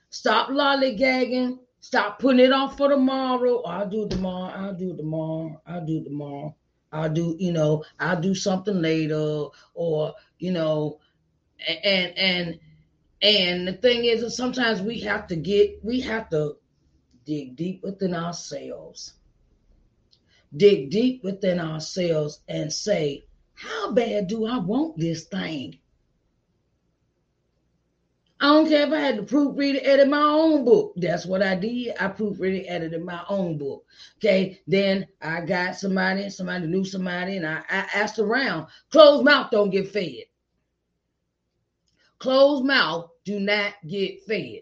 stop 0.09 0.49
lollygagging, 0.49 1.57
stop 1.79 2.19
putting 2.19 2.39
it 2.39 2.51
off 2.51 2.77
for 2.77 2.89
tomorrow. 2.89 3.61
I'll 3.63 3.89
do 3.89 4.07
tomorrow. 4.07 4.53
I'll 4.53 4.73
do 4.75 4.95
tomorrow. 4.95 5.61
I'll 5.65 5.85
do 5.85 6.03
tomorrow. 6.03 6.55
I'll 6.91 7.09
do, 7.09 7.35
you 7.39 7.51
know, 7.51 7.83
I'll 7.99 8.19
do 8.19 8.35
something 8.35 8.81
later 8.81 9.45
or, 9.73 10.13
you 10.39 10.51
know, 10.51 10.99
and 11.83 12.17
and 12.17 12.59
and 13.21 13.67
the 13.67 13.73
thing 13.73 14.05
is 14.05 14.21
that 14.21 14.31
sometimes 14.31 14.81
we 14.81 14.99
have 15.01 15.27
to 15.27 15.35
get, 15.35 15.79
we 15.83 16.01
have 16.01 16.29
to 16.29 16.57
dig 17.25 17.55
deep 17.55 17.83
within 17.83 18.13
ourselves. 18.13 19.13
Dig 20.55 20.89
deep 20.91 21.23
within 21.23 21.59
ourselves 21.59 22.39
and 22.47 22.71
say, 22.71 23.25
how 23.53 23.91
bad 23.91 24.27
do 24.27 24.45
I 24.45 24.59
want 24.59 24.97
this 24.97 25.25
thing? 25.25 25.79
I 28.39 28.49
don't 28.49 28.69
care 28.69 28.85
if 28.85 28.93
I 28.93 28.99
had 28.99 29.15
to 29.15 29.23
proofread 29.23 29.79
and 29.79 29.87
edit 29.87 30.07
my 30.09 30.21
own 30.21 30.63
book. 30.63 30.93
That's 30.95 31.25
what 31.25 31.41
I 31.41 31.55
did. 31.55 31.95
I 31.99 32.07
proofread 32.09 32.59
and 32.59 32.67
edited 32.67 33.03
my 33.03 33.23
own 33.29 33.57
book. 33.57 33.83
Okay. 34.17 34.61
Then 34.67 35.07
I 35.19 35.41
got 35.41 35.75
somebody, 35.75 36.29
somebody 36.29 36.67
knew 36.67 36.85
somebody, 36.85 37.37
and 37.37 37.47
I, 37.47 37.63
I 37.67 37.87
asked 37.95 38.19
around. 38.19 38.67
Closed 38.91 39.25
mouth 39.25 39.49
don't 39.49 39.71
get 39.71 39.91
fed. 39.91 40.25
Closed 42.19 42.65
mouth 42.65 43.09
do 43.25 43.39
not 43.39 43.73
get 43.87 44.23
fed. 44.23 44.61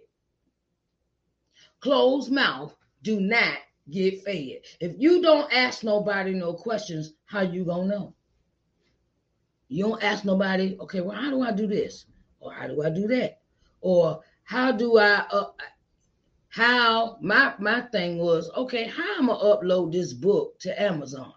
Closed 1.79 2.31
mouth 2.31 2.75
do 3.01 3.19
not 3.21 3.57
get 3.89 4.23
fed. 4.23 4.61
If 4.79 4.95
you 4.97 5.21
don't 5.21 5.51
ask 5.53 5.83
nobody 5.83 6.33
no 6.33 6.53
questions, 6.53 7.13
how 7.25 7.41
you 7.41 7.65
gonna 7.65 7.87
know? 7.87 8.15
You 9.67 9.85
don't 9.85 10.03
ask 10.03 10.25
nobody, 10.25 10.77
okay, 10.79 11.01
well, 11.01 11.17
how 11.17 11.29
do 11.29 11.41
I 11.41 11.51
do 11.51 11.67
this? 11.67 12.05
Or 12.39 12.51
how 12.51 12.67
do 12.67 12.83
I 12.83 12.89
do 12.89 13.07
that? 13.07 13.39
Or 13.81 14.21
how 14.43 14.71
do 14.71 14.97
I 14.97 15.25
uh, 15.31 15.51
how 16.49 17.17
my 17.21 17.53
my 17.59 17.81
thing 17.81 18.17
was, 18.17 18.49
okay, 18.55 18.85
how 18.87 19.17
I'm 19.17 19.29
I 19.29 19.33
upload 19.33 19.91
this 19.91 20.13
book 20.13 20.59
to 20.59 20.81
Amazon? 20.81 21.33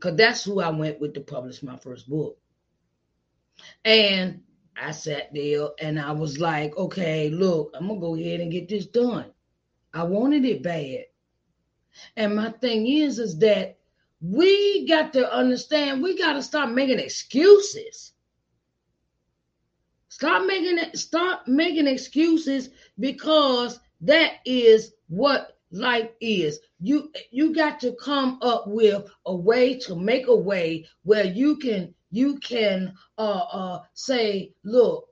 Cause 0.00 0.16
that's 0.16 0.44
who 0.44 0.60
I 0.60 0.68
went 0.68 1.00
with 1.00 1.14
to 1.14 1.20
publish 1.20 1.62
my 1.62 1.76
first 1.78 2.08
book. 2.08 2.38
And 3.84 4.42
I 4.80 4.90
sat 4.92 5.32
there 5.32 5.68
and 5.80 5.98
I 5.98 6.12
was 6.12 6.38
like, 6.38 6.76
okay, 6.76 7.30
look, 7.30 7.72
I'm 7.74 7.88
gonna 7.88 8.00
go 8.00 8.14
ahead 8.14 8.40
and 8.40 8.52
get 8.52 8.68
this 8.68 8.86
done. 8.86 9.26
I 9.94 10.04
wanted 10.04 10.44
it 10.44 10.62
bad. 10.62 11.04
And 12.16 12.36
my 12.36 12.50
thing 12.50 12.86
is, 12.86 13.18
is 13.18 13.38
that 13.38 13.78
we 14.20 14.86
got 14.86 15.12
to 15.14 15.32
understand 15.32 16.02
we 16.02 16.18
got 16.18 16.34
to 16.34 16.42
stop 16.42 16.70
making 16.70 16.98
excuses. 16.98 18.12
Stop 20.08 20.46
making 20.46 20.78
it, 20.78 20.96
stop 20.98 21.46
making 21.46 21.86
excuses 21.86 22.70
because 22.98 23.80
that 24.00 24.34
is 24.44 24.92
what 25.08 25.58
life 25.70 26.10
is. 26.20 26.60
You 26.80 27.12
you 27.30 27.54
got 27.54 27.80
to 27.80 27.92
come 27.92 28.38
up 28.42 28.64
with 28.66 29.08
a 29.26 29.34
way 29.34 29.78
to 29.80 29.94
make 29.94 30.26
a 30.26 30.36
way 30.36 30.86
where 31.02 31.24
you 31.24 31.56
can 31.56 31.94
you 32.10 32.38
can 32.38 32.94
uh, 33.18 33.44
uh, 33.52 33.82
say, 33.94 34.52
look, 34.64 35.08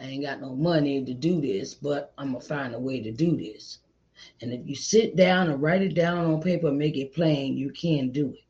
I 0.00 0.04
ain't 0.06 0.24
got 0.24 0.40
no 0.40 0.54
money 0.54 1.04
to 1.04 1.14
do 1.14 1.40
this, 1.40 1.74
but 1.74 2.12
I'm 2.18 2.32
gonna 2.32 2.40
find 2.40 2.74
a 2.74 2.80
way 2.80 3.00
to 3.00 3.12
do 3.12 3.36
this. 3.36 3.78
And 4.40 4.52
if 4.52 4.66
you 4.66 4.74
sit 4.74 5.16
down 5.16 5.50
and 5.50 5.62
write 5.62 5.82
it 5.82 5.94
down 5.94 6.24
on 6.26 6.40
paper 6.40 6.68
and 6.68 6.78
make 6.78 6.96
it 6.96 7.14
plain, 7.14 7.56
you 7.56 7.70
can 7.70 8.10
do 8.10 8.30
it. 8.30 8.44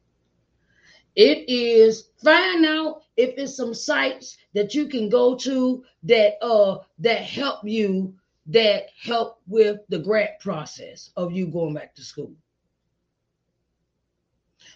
It 1.14 1.48
is 1.48 2.08
find 2.22 2.64
out 2.64 3.02
if 3.16 3.34
it's 3.36 3.56
some 3.56 3.74
sites 3.74 4.38
that 4.54 4.74
you 4.74 4.88
can 4.88 5.10
go 5.10 5.34
to 5.36 5.84
that 6.04 6.42
uh 6.42 6.78
that 6.98 7.22
help 7.22 7.60
you 7.64 8.14
that 8.46 8.86
help 9.00 9.40
with 9.46 9.80
the 9.88 9.98
grant 9.98 10.40
process 10.40 11.10
of 11.16 11.32
you 11.32 11.46
going 11.46 11.74
back 11.74 11.94
to 11.96 12.02
school. 12.02 12.32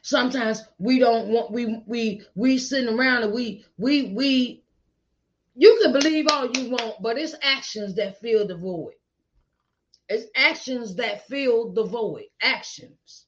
Sometimes 0.06 0.62
we 0.78 1.00
don't 1.00 1.26
want 1.30 1.50
we 1.50 1.82
we 1.84 2.22
we 2.36 2.58
sitting 2.58 2.96
around 2.96 3.24
and 3.24 3.32
we 3.32 3.64
we 3.76 4.12
we 4.14 4.62
you 5.56 5.80
can 5.82 5.92
believe 5.92 6.28
all 6.30 6.48
you 6.48 6.70
want, 6.70 7.02
but 7.02 7.18
it's 7.18 7.34
actions 7.42 7.96
that 7.96 8.20
fill 8.20 8.46
the 8.46 8.56
void. 8.56 8.92
It's 10.08 10.26
actions 10.36 10.94
that 10.94 11.26
fill 11.26 11.72
the 11.72 11.82
void. 11.82 12.26
Actions. 12.40 13.26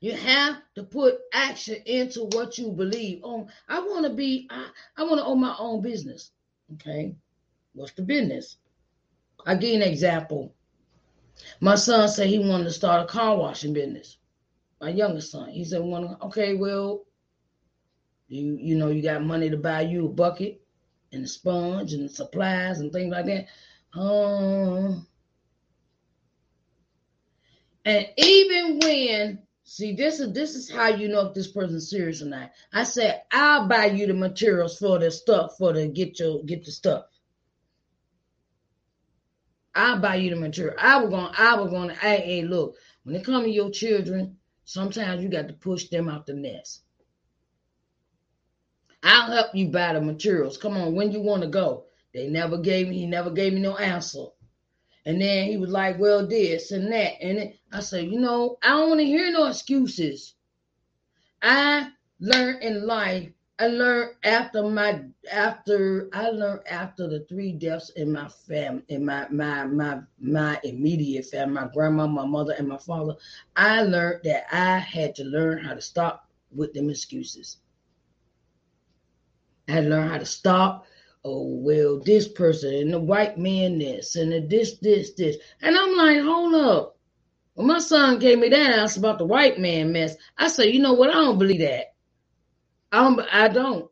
You 0.00 0.14
have 0.14 0.56
to 0.74 0.82
put 0.82 1.20
action 1.32 1.76
into 1.86 2.24
what 2.32 2.58
you 2.58 2.72
believe. 2.72 3.22
On 3.22 3.46
oh, 3.46 3.48
I 3.68 3.78
want 3.78 4.06
to 4.06 4.12
be, 4.12 4.48
I, 4.50 4.70
I 4.96 5.04
want 5.04 5.18
to 5.20 5.24
own 5.24 5.40
my 5.40 5.54
own 5.56 5.82
business. 5.82 6.32
Okay. 6.72 7.14
What's 7.74 7.92
the 7.92 8.02
business? 8.02 8.56
I 9.46 9.54
give 9.54 9.70
you 9.70 9.76
an 9.76 9.88
example. 9.88 10.52
My 11.60 11.76
son 11.76 12.08
said 12.08 12.26
he 12.26 12.40
wanted 12.40 12.64
to 12.64 12.72
start 12.72 13.04
a 13.04 13.06
car 13.06 13.36
washing 13.36 13.72
business 13.72 14.16
my 14.80 14.90
youngest 14.90 15.30
son. 15.30 15.50
He 15.50 15.64
said, 15.64 15.82
"One, 15.82 16.16
okay, 16.22 16.54
well, 16.54 17.04
you 18.28 18.56
you 18.60 18.76
know 18.76 18.88
you 18.88 19.02
got 19.02 19.24
money 19.24 19.50
to 19.50 19.56
buy 19.56 19.82
you 19.82 20.06
a 20.06 20.08
bucket 20.08 20.62
and 21.12 21.24
a 21.24 21.28
sponge 21.28 21.92
and 21.92 22.10
supplies 22.10 22.80
and 22.80 22.92
things 22.92 23.12
like 23.12 23.26
that." 23.26 23.46
Um, 23.98 25.06
and 27.84 28.06
even 28.16 28.78
when 28.80 29.42
see 29.64 29.94
this 29.94 30.20
is 30.20 30.32
this 30.32 30.54
is 30.54 30.70
how 30.70 30.88
you 30.88 31.08
know 31.08 31.26
if 31.28 31.34
this 31.34 31.50
person's 31.52 31.90
serious 31.90 32.22
or 32.22 32.26
not. 32.26 32.52
I 32.72 32.84
said, 32.84 33.22
"I'll 33.32 33.68
buy 33.68 33.86
you 33.86 34.06
the 34.06 34.14
materials 34.14 34.78
for 34.78 34.98
the 34.98 35.10
stuff 35.10 35.56
for 35.58 35.72
the 35.72 35.88
get 35.88 36.18
your 36.18 36.42
get 36.44 36.64
the 36.64 36.72
stuff." 36.72 37.04
I'll 39.74 40.00
buy 40.00 40.16
you 40.16 40.30
the 40.30 40.36
material. 40.36 40.74
I 40.78 41.00
was 41.00 41.10
gonna, 41.10 41.32
I 41.36 41.54
was 41.60 41.70
gonna, 41.70 41.94
hey, 41.94 42.20
hey, 42.22 42.42
look, 42.42 42.76
When 43.04 43.14
it 43.14 43.24
comes 43.24 43.44
to 43.44 43.50
your 43.50 43.70
children, 43.70 44.36
sometimes 44.70 45.20
you 45.20 45.28
got 45.28 45.48
to 45.48 45.54
push 45.54 45.88
them 45.88 46.08
out 46.08 46.26
the 46.26 46.32
nest. 46.32 46.82
I'll 49.02 49.32
help 49.32 49.54
you 49.54 49.68
buy 49.68 49.94
the 49.94 50.00
materials. 50.00 50.56
Come 50.56 50.76
on, 50.76 50.94
when 50.94 51.10
you 51.10 51.20
want 51.20 51.42
to 51.42 51.48
go. 51.48 51.86
They 52.14 52.28
never 52.28 52.56
gave 52.56 52.88
me, 52.88 52.98
he 52.98 53.06
never 53.06 53.30
gave 53.30 53.52
me 53.52 53.60
no 53.60 53.76
answer. 53.76 54.26
And 55.06 55.20
then 55.20 55.48
he 55.48 55.56
was 55.56 55.70
like, 55.70 55.98
well, 55.98 56.26
this 56.26 56.70
and 56.70 56.92
that. 56.92 57.20
And 57.20 57.52
I 57.72 57.80
said, 57.80 58.06
you 58.06 58.20
know, 58.20 58.58
I 58.62 58.68
don't 58.68 58.88
want 58.88 59.00
to 59.00 59.06
hear 59.06 59.30
no 59.32 59.46
excuses. 59.46 60.34
I 61.42 61.90
learned 62.20 62.62
in 62.62 62.86
life. 62.86 63.30
I 63.60 63.66
learned 63.66 64.12
after 64.24 64.62
my 64.62 65.02
after 65.30 66.08
I 66.14 66.30
learned 66.30 66.66
after 66.66 67.06
the 67.06 67.26
three 67.28 67.52
deaths 67.52 67.90
in 67.90 68.10
my 68.10 68.26
family, 68.28 68.84
in 68.88 69.04
my 69.04 69.28
my 69.28 69.66
my 69.66 70.00
my 70.18 70.58
immediate 70.64 71.26
family, 71.26 71.54
my 71.56 71.68
grandma, 71.70 72.06
my 72.06 72.24
mother, 72.24 72.54
and 72.58 72.66
my 72.66 72.78
father. 72.78 73.16
I 73.54 73.82
learned 73.82 74.22
that 74.24 74.44
I 74.50 74.78
had 74.78 75.14
to 75.16 75.24
learn 75.24 75.62
how 75.62 75.74
to 75.74 75.82
stop 75.82 76.26
with 76.50 76.72
them 76.72 76.88
excuses. 76.88 77.58
I 79.68 79.72
had 79.72 79.84
to 79.84 79.90
learn 79.90 80.08
how 80.08 80.16
to 80.18 80.24
stop 80.26 80.86
oh 81.22 81.44
well 81.46 82.00
this 82.00 82.28
person 82.28 82.74
and 82.74 82.94
the 82.94 82.98
white 82.98 83.36
man 83.36 83.78
this 83.78 84.16
and 84.16 84.32
the 84.32 84.40
this 84.40 84.78
this 84.78 85.12
this 85.12 85.36
and 85.60 85.76
i'm 85.76 85.94
like 85.94 86.22
hold 86.22 86.54
up 86.54 86.96
when 87.52 87.66
my 87.66 87.78
son 87.78 88.18
gave 88.18 88.38
me 88.38 88.48
that 88.48 88.78
answer 88.78 88.98
about 88.98 89.18
the 89.18 89.24
white 89.26 89.58
man 89.58 89.92
mess 89.92 90.16
i 90.38 90.48
said 90.48 90.72
you 90.72 90.80
know 90.80 90.94
what 90.94 91.10
i 91.10 91.12
don't 91.12 91.38
believe 91.38 91.60
that 91.60 91.89
i 92.92 93.26
i 93.32 93.48
don't 93.48 93.90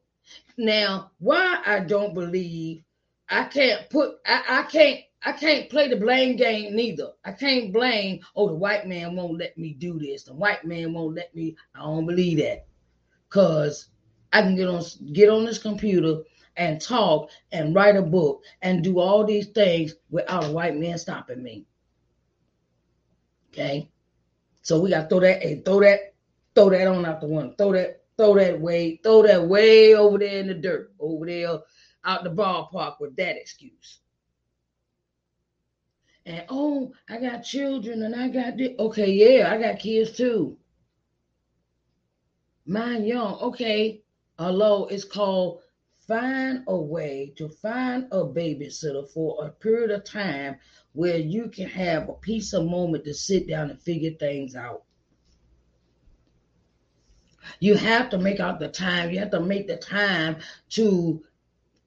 now 0.57 1.11
why 1.19 1.61
i 1.67 1.79
don't 1.81 2.15
believe 2.15 2.83
i 3.29 3.45
can't 3.45 3.89
put 3.91 4.17
i, 4.27 4.43
I 4.49 4.63
can't 4.65 5.01
I 5.23 5.33
can't 5.33 5.69
play 5.69 5.89
the 5.89 5.97
blame 5.97 6.37
game 6.37 6.77
neither. 6.77 7.11
I 7.25 7.33
can't 7.33 7.73
blame, 7.73 8.21
oh, 8.37 8.49
the 8.49 8.55
white 8.55 8.87
man 8.87 9.17
won't 9.17 9.39
let 9.39 9.59
me 9.59 9.75
do 9.75 9.99
this. 9.99 10.23
The 10.23 10.35
white 10.35 10.65
man 10.65 10.93
won't 10.93 11.17
let 11.17 11.35
me. 11.35 11.57
I 11.75 11.81
don't 11.81 12.07
believe 12.07 12.39
that. 12.39 12.67
Cause 13.29 13.89
I 14.33 14.43
can 14.43 14.57
get 14.57 14.69
on 14.69 14.83
get 15.13 15.29
on 15.29 15.45
this 15.45 15.59
computer 15.59 16.23
and 16.57 16.81
talk 16.81 17.31
and 17.53 17.75
write 17.75 17.97
a 17.97 18.03
book 18.03 18.43
and 18.63 18.83
do 18.83 18.99
all 19.01 19.25
these 19.25 19.49
things 19.49 19.95
without 20.11 20.45
a 20.45 20.53
white 20.53 20.77
man 20.77 20.99
stopping 20.99 21.43
me. 21.43 21.67
Okay. 23.53 23.91
So 24.63 24.81
we 24.81 24.91
gotta 24.91 25.09
throw 25.09 25.21
that, 25.21 25.43
hey, 25.43 25.63
throw 25.65 25.81
that, 25.81 26.15
throw 26.55 26.71
that 26.71 26.87
on 26.87 27.07
out 27.07 27.21
the 27.21 27.27
window. 27.27 27.55
Throw 27.57 27.73
that, 27.73 28.03
throw 28.19 28.35
that 28.35 28.61
way, 28.61 29.01
throw 29.03 29.23
that 29.23 29.47
way 29.47 29.95
over 29.95 30.19
there 30.19 30.41
in 30.41 30.49
the 30.49 30.55
dirt, 30.55 30.93
over 30.99 31.25
there 31.25 31.61
out 32.05 32.25
the 32.25 32.31
ballpark 32.31 32.97
with 33.01 33.17
that 33.17 33.37
excuse. 33.37 34.01
And 36.27 36.45
oh, 36.51 36.93
I 37.09 37.19
got 37.19 37.41
children 37.41 38.03
and 38.03 38.15
I 38.15 38.29
got 38.29 38.59
this. 38.59 38.73
Okay, 38.79 39.11
yeah, 39.11 39.51
I 39.51 39.59
got 39.59 39.79
kids 39.79 40.17
too. 40.17 40.59
Mine 42.67 43.05
young. 43.07 43.35
Okay. 43.37 44.03
Hello, 44.39 44.87
it's 44.87 45.05
called 45.05 45.63
find 46.07 46.65
a 46.69 46.77
way 46.77 47.33
to 47.37 47.49
find 47.49 48.07
a 48.13 48.25
babysitter 48.25 49.09
for 49.11 49.45
a 49.45 49.51
period 49.51 49.91
of 49.91 50.05
time 50.05 50.57
where 50.93 51.19
you 51.19 51.49
can 51.49 51.69
have 51.69 52.09
a 52.09 52.15
piece 52.15 52.53
of 52.55 52.65
moment 52.65 53.05
to 53.05 53.15
sit 53.15 53.47
down 53.47 53.71
and 53.71 53.81
figure 53.83 54.13
things 54.19 54.57
out. 54.57 54.85
You 57.61 57.77
have 57.77 58.11
to 58.11 58.19
make 58.19 58.41
out 58.41 58.59
the 58.59 58.69
time. 58.69 59.11
You 59.11 59.19
have 59.19 59.31
to 59.31 59.41
make 59.41 59.67
the 59.67 59.77
time 59.77 60.37
to 60.71 61.23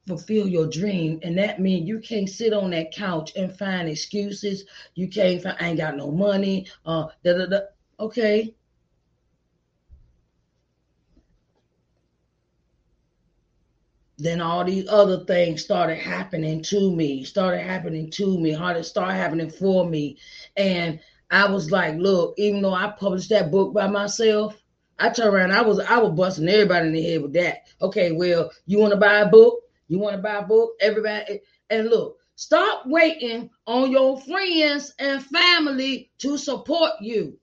fulfill 0.08 0.48
your 0.48 0.68
dream. 0.68 1.20
And 1.24 1.38
that 1.38 1.60
means 1.60 1.88
you 1.88 2.00
can't 2.00 2.30
sit 2.30 2.54
on 2.54 2.72
that 2.72 2.92
couch 2.92 3.34
and 3.36 3.56
find 3.56 3.88
excuses. 3.88 4.66
You 4.96 5.08
can't 5.08 5.42
find, 5.42 5.58
I 5.60 5.70
ain't 5.70 5.78
got 5.78 5.96
no 5.96 6.12
money. 6.12 6.68
Uh, 6.86 7.08
da, 7.24 7.38
da, 7.38 7.46
da. 7.46 7.60
Okay. 8.00 8.54
then 14.22 14.40
all 14.40 14.64
these 14.64 14.88
other 14.88 15.26
things 15.26 15.64
started 15.64 15.98
happening 15.98 16.62
to 16.62 16.96
me, 16.96 17.24
started 17.24 17.62
happening 17.62 18.10
to 18.12 18.40
me, 18.40 18.54
started 18.54 18.84
start 18.84 19.14
happening 19.14 19.50
for 19.50 19.90
me. 19.90 20.18
And 20.56 21.00
I 21.32 21.50
was 21.50 21.72
like, 21.72 21.96
look, 21.96 22.36
even 22.38 22.62
though 22.62 22.74
I 22.74 22.90
published 22.92 23.30
that 23.30 23.50
book 23.50 23.74
by 23.74 23.88
myself, 23.88 24.61
I 25.02 25.10
turned 25.10 25.34
around, 25.34 25.52
I 25.52 25.62
was 25.62 25.80
I 25.80 25.98
was 25.98 26.12
busting 26.12 26.48
everybody 26.48 26.88
in 26.88 26.94
the 26.94 27.02
head 27.02 27.22
with 27.22 27.34
that. 27.34 27.68
Okay, 27.82 28.12
well, 28.12 28.52
you 28.66 28.80
want 28.80 28.92
to 28.94 29.00
buy 29.00 29.20
a 29.20 29.30
book? 29.30 29.60
You 29.88 30.00
want 30.00 30.16
to 30.16 30.22
buy 30.22 30.36
a 30.36 30.44
book? 30.46 30.74
Everybody 30.80 31.42
and 31.70 31.90
look, 31.90 32.18
stop 32.36 32.84
waiting 32.86 33.50
on 33.68 33.92
your 33.92 34.20
friends 34.22 34.94
and 35.00 35.24
family 35.24 36.12
to 36.20 36.38
support 36.38 36.92
you. 37.02 37.38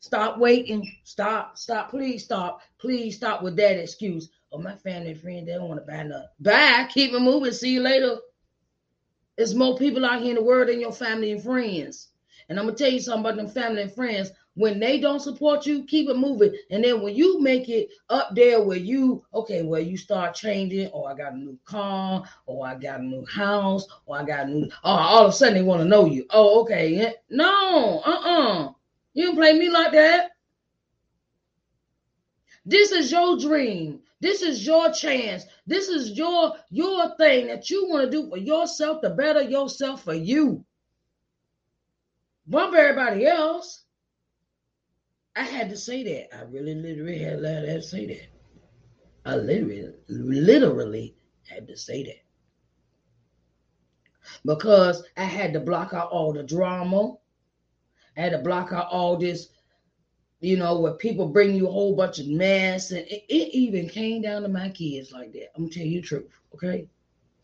Stop 0.00 0.38
waiting. 0.38 0.90
Stop. 1.04 1.58
Stop. 1.58 1.90
Please 1.90 2.24
stop. 2.24 2.62
Please 2.78 3.16
stop 3.16 3.42
with 3.42 3.56
that 3.56 3.78
excuse 3.78 4.30
or 4.50 4.60
my 4.60 4.74
family 4.74 5.12
and 5.12 5.20
friends, 5.20 5.46
they 5.46 5.52
don't 5.52 5.68
want 5.68 5.80
to 5.80 5.90
buy 5.90 6.02
nothing. 6.02 6.26
Bye. 6.40 6.88
Keep 6.92 7.12
it 7.12 7.20
moving. 7.20 7.52
See 7.52 7.74
you 7.74 7.80
later. 7.80 8.16
There's 9.36 9.54
more 9.54 9.76
people 9.76 10.04
out 10.04 10.20
here 10.20 10.30
in 10.30 10.36
the 10.36 10.42
world 10.42 10.68
than 10.68 10.80
your 10.80 10.92
family 10.92 11.32
and 11.32 11.42
friends. 11.42 12.08
And 12.48 12.58
I'm 12.58 12.66
gonna 12.66 12.76
tell 12.76 12.90
you 12.90 13.00
something 13.00 13.20
about 13.20 13.36
them 13.36 13.48
family 13.48 13.82
and 13.82 13.92
friends. 13.92 14.32
When 14.54 14.80
they 14.80 14.98
don't 14.98 15.20
support 15.20 15.64
you, 15.64 15.84
keep 15.84 16.08
it 16.08 16.16
moving. 16.16 16.52
And 16.70 16.84
then 16.84 17.02
when 17.02 17.14
you 17.14 17.40
make 17.40 17.68
it 17.68 17.88
up 18.08 18.34
there 18.34 18.60
where 18.62 18.76
you, 18.76 19.24
okay, 19.32 19.62
where 19.62 19.80
you 19.80 19.96
start 19.96 20.34
changing, 20.34 20.88
or 20.88 21.10
I 21.10 21.14
got 21.14 21.34
a 21.34 21.38
new 21.38 21.58
car, 21.64 22.24
or 22.46 22.66
I 22.66 22.74
got 22.74 23.00
a 23.00 23.02
new 23.04 23.24
house, 23.26 23.86
or 24.06 24.18
I 24.18 24.24
got 24.24 24.46
a 24.46 24.50
new, 24.50 24.68
oh, 24.84 24.90
all 24.90 25.24
of 25.24 25.30
a 25.30 25.32
sudden 25.32 25.54
they 25.54 25.62
want 25.62 25.82
to 25.82 25.88
know 25.88 26.06
you. 26.06 26.26
Oh, 26.30 26.62
okay. 26.62 27.14
No, 27.30 28.02
uh-uh. 28.04 28.72
You 29.14 29.26
don't 29.26 29.36
play 29.36 29.52
me 29.52 29.70
like 29.70 29.92
that. 29.92 30.32
This 32.66 32.92
is 32.92 33.10
your 33.10 33.38
dream. 33.38 34.00
This 34.20 34.42
is 34.42 34.66
your 34.66 34.92
chance. 34.92 35.44
This 35.66 35.88
is 35.88 36.12
your 36.12 36.54
your 36.68 37.16
thing 37.16 37.46
that 37.46 37.70
you 37.70 37.88
want 37.88 38.04
to 38.04 38.10
do 38.10 38.28
for 38.28 38.36
yourself 38.36 39.00
to 39.00 39.10
better 39.10 39.42
yourself 39.42 40.04
for 40.04 40.14
you. 40.14 40.64
Bump 42.46 42.74
everybody 42.74 43.26
else. 43.26 43.84
I 45.40 45.44
had 45.44 45.70
to 45.70 45.76
say 45.76 46.02
that. 46.02 46.36
I 46.36 46.42
really 46.42 46.74
literally 46.74 47.18
had, 47.18 47.40
to 47.40 47.82
say 47.82 48.04
that. 48.04 48.26
I 49.24 49.36
literally 49.36 49.94
literally 50.10 51.14
had 51.48 51.66
to 51.68 51.78
say 51.78 52.02
that. 52.04 52.22
Because 54.44 55.02
I 55.16 55.24
had 55.24 55.54
to 55.54 55.60
block 55.60 55.94
out 55.94 56.10
all 56.10 56.34
the 56.34 56.42
drama. 56.42 57.14
I 58.18 58.20
had 58.20 58.32
to 58.32 58.38
block 58.38 58.70
out 58.72 58.88
all 58.90 59.16
this 59.16 59.48
you 60.42 60.56
know, 60.56 60.78
where 60.78 60.94
people 60.94 61.28
bring 61.28 61.54
you 61.54 61.68
a 61.68 61.72
whole 61.72 61.94
bunch 61.94 62.18
of 62.18 62.26
mess, 62.26 62.90
and 62.90 63.06
it, 63.06 63.24
it 63.28 63.54
even 63.54 63.88
came 63.88 64.22
down 64.22 64.42
to 64.42 64.48
my 64.48 64.70
kids 64.70 65.12
like 65.12 65.32
that. 65.32 65.48
I'm 65.54 65.64
gonna 65.64 65.72
tell 65.72 65.84
you 65.84 66.00
the 66.00 66.06
truth, 66.06 66.30
okay? 66.54 66.88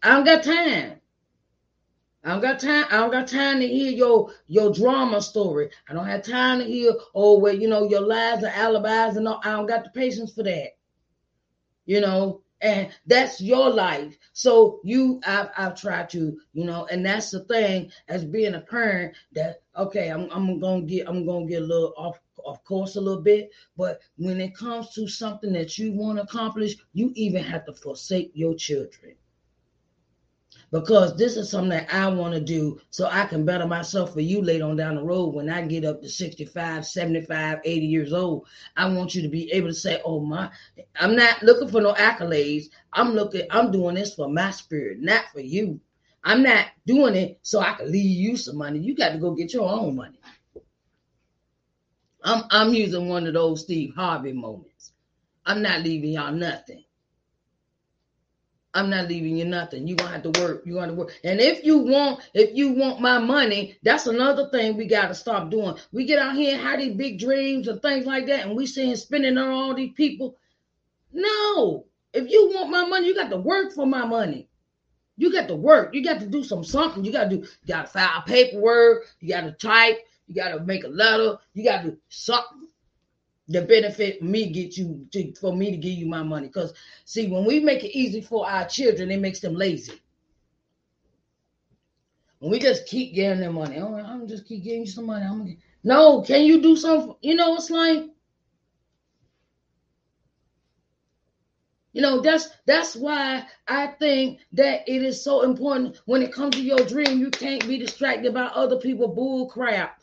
I 0.02 0.12
don't 0.12 0.24
got 0.24 0.42
time. 0.42 1.00
I 2.26 2.30
don't 2.30 2.40
got 2.40 2.58
time. 2.58 2.86
I 2.90 2.96
don't 2.96 3.12
got 3.12 3.28
time 3.28 3.60
to 3.60 3.68
hear 3.68 3.92
your 3.92 4.32
your 4.48 4.72
drama 4.72 5.22
story. 5.22 5.70
I 5.88 5.94
don't 5.94 6.08
have 6.08 6.24
time 6.24 6.58
to 6.58 6.64
hear, 6.64 6.92
oh, 7.14 7.38
well, 7.38 7.54
you 7.54 7.68
know, 7.68 7.88
your 7.88 8.00
lies 8.00 8.42
and 8.42 8.52
alibis 8.52 9.16
and 9.16 9.28
all. 9.28 9.40
I 9.44 9.52
don't 9.52 9.68
got 9.68 9.84
the 9.84 9.90
patience 9.90 10.34
for 10.34 10.42
that. 10.42 10.70
You 11.84 12.00
know, 12.00 12.42
and 12.60 12.90
that's 13.06 13.40
your 13.40 13.70
life. 13.70 14.18
So 14.32 14.80
you, 14.82 15.20
I've, 15.24 15.50
I've 15.56 15.80
tried 15.80 16.10
to, 16.10 16.36
you 16.52 16.64
know, 16.64 16.88
and 16.90 17.06
that's 17.06 17.30
the 17.30 17.44
thing 17.44 17.92
as 18.08 18.24
being 18.24 18.54
a 18.54 18.60
parent 18.60 19.14
that 19.34 19.62
okay, 19.76 20.08
I'm, 20.08 20.28
I'm 20.32 20.58
gonna 20.58 20.82
get, 20.82 21.08
I'm 21.08 21.24
gonna 21.24 21.46
get 21.46 21.62
a 21.62 21.66
little 21.66 21.94
off 21.96 22.18
of 22.44 22.62
course, 22.64 22.96
a 22.96 23.00
little 23.00 23.22
bit, 23.22 23.50
but 23.76 24.00
when 24.16 24.40
it 24.40 24.56
comes 24.56 24.92
to 24.94 25.06
something 25.06 25.52
that 25.52 25.78
you 25.78 25.92
want 25.92 26.18
to 26.18 26.24
accomplish, 26.24 26.74
you 26.92 27.12
even 27.14 27.44
have 27.44 27.64
to 27.66 27.72
forsake 27.72 28.32
your 28.34 28.54
children. 28.56 29.14
Because 30.72 31.16
this 31.16 31.36
is 31.36 31.50
something 31.50 31.70
that 31.70 31.92
I 31.94 32.08
want 32.08 32.34
to 32.34 32.40
do 32.40 32.80
so 32.90 33.06
I 33.06 33.24
can 33.26 33.44
better 33.44 33.66
myself 33.66 34.12
for 34.12 34.20
you 34.20 34.42
later 34.42 34.64
on 34.64 34.76
down 34.76 34.96
the 34.96 35.04
road 35.04 35.34
when 35.34 35.48
I 35.48 35.62
get 35.62 35.84
up 35.84 36.02
to 36.02 36.08
65, 36.08 36.84
75, 36.84 37.60
80 37.64 37.86
years 37.86 38.12
old. 38.12 38.46
I 38.76 38.88
want 38.88 39.14
you 39.14 39.22
to 39.22 39.28
be 39.28 39.50
able 39.52 39.68
to 39.68 39.74
say, 39.74 40.00
Oh 40.04 40.20
my, 40.20 40.50
I'm 40.98 41.14
not 41.14 41.42
looking 41.42 41.68
for 41.68 41.80
no 41.80 41.94
accolades. 41.94 42.66
I'm 42.92 43.12
looking, 43.12 43.46
I'm 43.50 43.70
doing 43.70 43.94
this 43.94 44.14
for 44.14 44.28
my 44.28 44.50
spirit, 44.50 45.00
not 45.00 45.26
for 45.32 45.40
you. 45.40 45.80
I'm 46.24 46.42
not 46.42 46.66
doing 46.86 47.14
it 47.14 47.38
so 47.42 47.60
I 47.60 47.74
can 47.74 47.90
leave 47.92 48.18
you 48.18 48.36
some 48.36 48.58
money. 48.58 48.80
You 48.80 48.96
got 48.96 49.10
to 49.12 49.18
go 49.18 49.34
get 49.34 49.54
your 49.54 49.68
own 49.70 49.94
money. 49.94 50.18
I'm 52.24 52.42
I'm 52.50 52.74
using 52.74 53.08
one 53.08 53.28
of 53.28 53.34
those 53.34 53.62
Steve 53.62 53.94
Harvey 53.94 54.32
moments. 54.32 54.92
I'm 55.46 55.62
not 55.62 55.82
leaving 55.82 56.10
y'all 56.10 56.32
nothing. 56.32 56.82
I'm 58.76 58.90
not 58.90 59.08
leaving 59.08 59.36
you 59.36 59.46
nothing. 59.46 59.88
You're 59.88 59.96
gonna 59.96 60.12
have 60.12 60.22
to 60.24 60.40
work. 60.40 60.62
You're 60.66 60.80
gonna 60.80 60.94
work. 60.94 61.12
And 61.24 61.40
if 61.40 61.64
you 61.64 61.78
want, 61.78 62.20
if 62.34 62.54
you 62.54 62.72
want 62.72 63.00
my 63.00 63.18
money, 63.18 63.78
that's 63.82 64.06
another 64.06 64.48
thing 64.50 64.76
we 64.76 64.86
gotta 64.86 65.14
stop 65.14 65.50
doing. 65.50 65.76
We 65.92 66.04
get 66.04 66.18
out 66.18 66.36
here 66.36 66.54
and 66.54 66.62
have 66.62 66.80
these 66.80 66.94
big 66.96 67.18
dreams 67.18 67.68
and 67.68 67.82
things 67.82 68.06
like 68.06 68.26
that, 68.26 68.46
and 68.46 68.56
we 68.56 68.66
see 68.66 68.90
him 68.90 68.96
spending 68.96 69.38
on 69.38 69.50
all 69.50 69.74
these 69.74 69.94
people. 69.94 70.36
No, 71.12 71.86
if 72.12 72.30
you 72.30 72.52
want 72.54 72.70
my 72.70 72.86
money, 72.86 73.06
you 73.06 73.14
got 73.14 73.30
to 73.30 73.38
work 73.38 73.72
for 73.72 73.86
my 73.86 74.04
money. 74.04 74.48
You 75.16 75.32
got 75.32 75.48
to 75.48 75.56
work. 75.56 75.94
You 75.94 76.04
got 76.04 76.20
to 76.20 76.26
do 76.26 76.44
some 76.44 76.62
something. 76.62 77.04
You 77.04 77.12
got 77.12 77.30
to 77.30 77.36
do. 77.36 77.42
You 77.42 77.68
got 77.68 77.86
to 77.86 77.92
file 77.92 78.22
paperwork. 78.26 79.06
You 79.20 79.30
got 79.30 79.42
to 79.42 79.52
type 79.52 79.98
You 80.26 80.34
gotta 80.34 80.60
make 80.60 80.84
a 80.84 80.88
letter. 80.88 81.38
You 81.54 81.64
gotta 81.64 81.90
do 81.90 81.96
something 82.08 82.68
to 83.52 83.62
benefit 83.62 84.22
me, 84.22 84.50
get 84.50 84.76
you 84.76 85.06
to, 85.12 85.32
for 85.34 85.54
me 85.54 85.70
to 85.70 85.76
give 85.76 85.92
you 85.92 86.06
my 86.06 86.22
money. 86.22 86.48
Because 86.48 86.74
see, 87.04 87.28
when 87.28 87.44
we 87.44 87.60
make 87.60 87.84
it 87.84 87.96
easy 87.96 88.20
for 88.20 88.48
our 88.48 88.66
children, 88.66 89.10
it 89.10 89.20
makes 89.20 89.40
them 89.40 89.54
lazy. 89.54 90.00
When 92.38 92.50
we 92.50 92.58
just 92.58 92.86
keep 92.86 93.14
getting 93.14 93.40
them 93.40 93.54
money, 93.54 93.78
oh, 93.78 93.94
I'm 93.96 94.28
just 94.28 94.46
keep 94.46 94.64
getting 94.64 94.80
you 94.80 94.86
some 94.86 95.06
money. 95.06 95.24
I'm 95.24 95.38
gonna, 95.38 95.54
no, 95.84 96.22
can 96.22 96.42
you 96.42 96.60
do 96.60 96.76
something? 96.76 97.14
You 97.22 97.34
know, 97.34 97.54
it's 97.56 97.70
like 97.70 98.10
You 101.96 102.02
know, 102.02 102.20
that's 102.20 102.50
that's 102.66 102.94
why 102.94 103.46
I 103.66 103.86
think 103.86 104.40
that 104.52 104.86
it 104.86 105.02
is 105.02 105.24
so 105.24 105.40
important 105.44 105.98
when 106.04 106.20
it 106.20 106.30
comes 106.30 106.54
to 106.56 106.62
your 106.62 106.80
dream, 106.80 107.18
you 107.18 107.30
can't 107.30 107.66
be 107.66 107.78
distracted 107.78 108.34
by 108.34 108.42
other 108.42 108.76
people 108.76 109.08
bull 109.08 109.48
crap. 109.48 110.02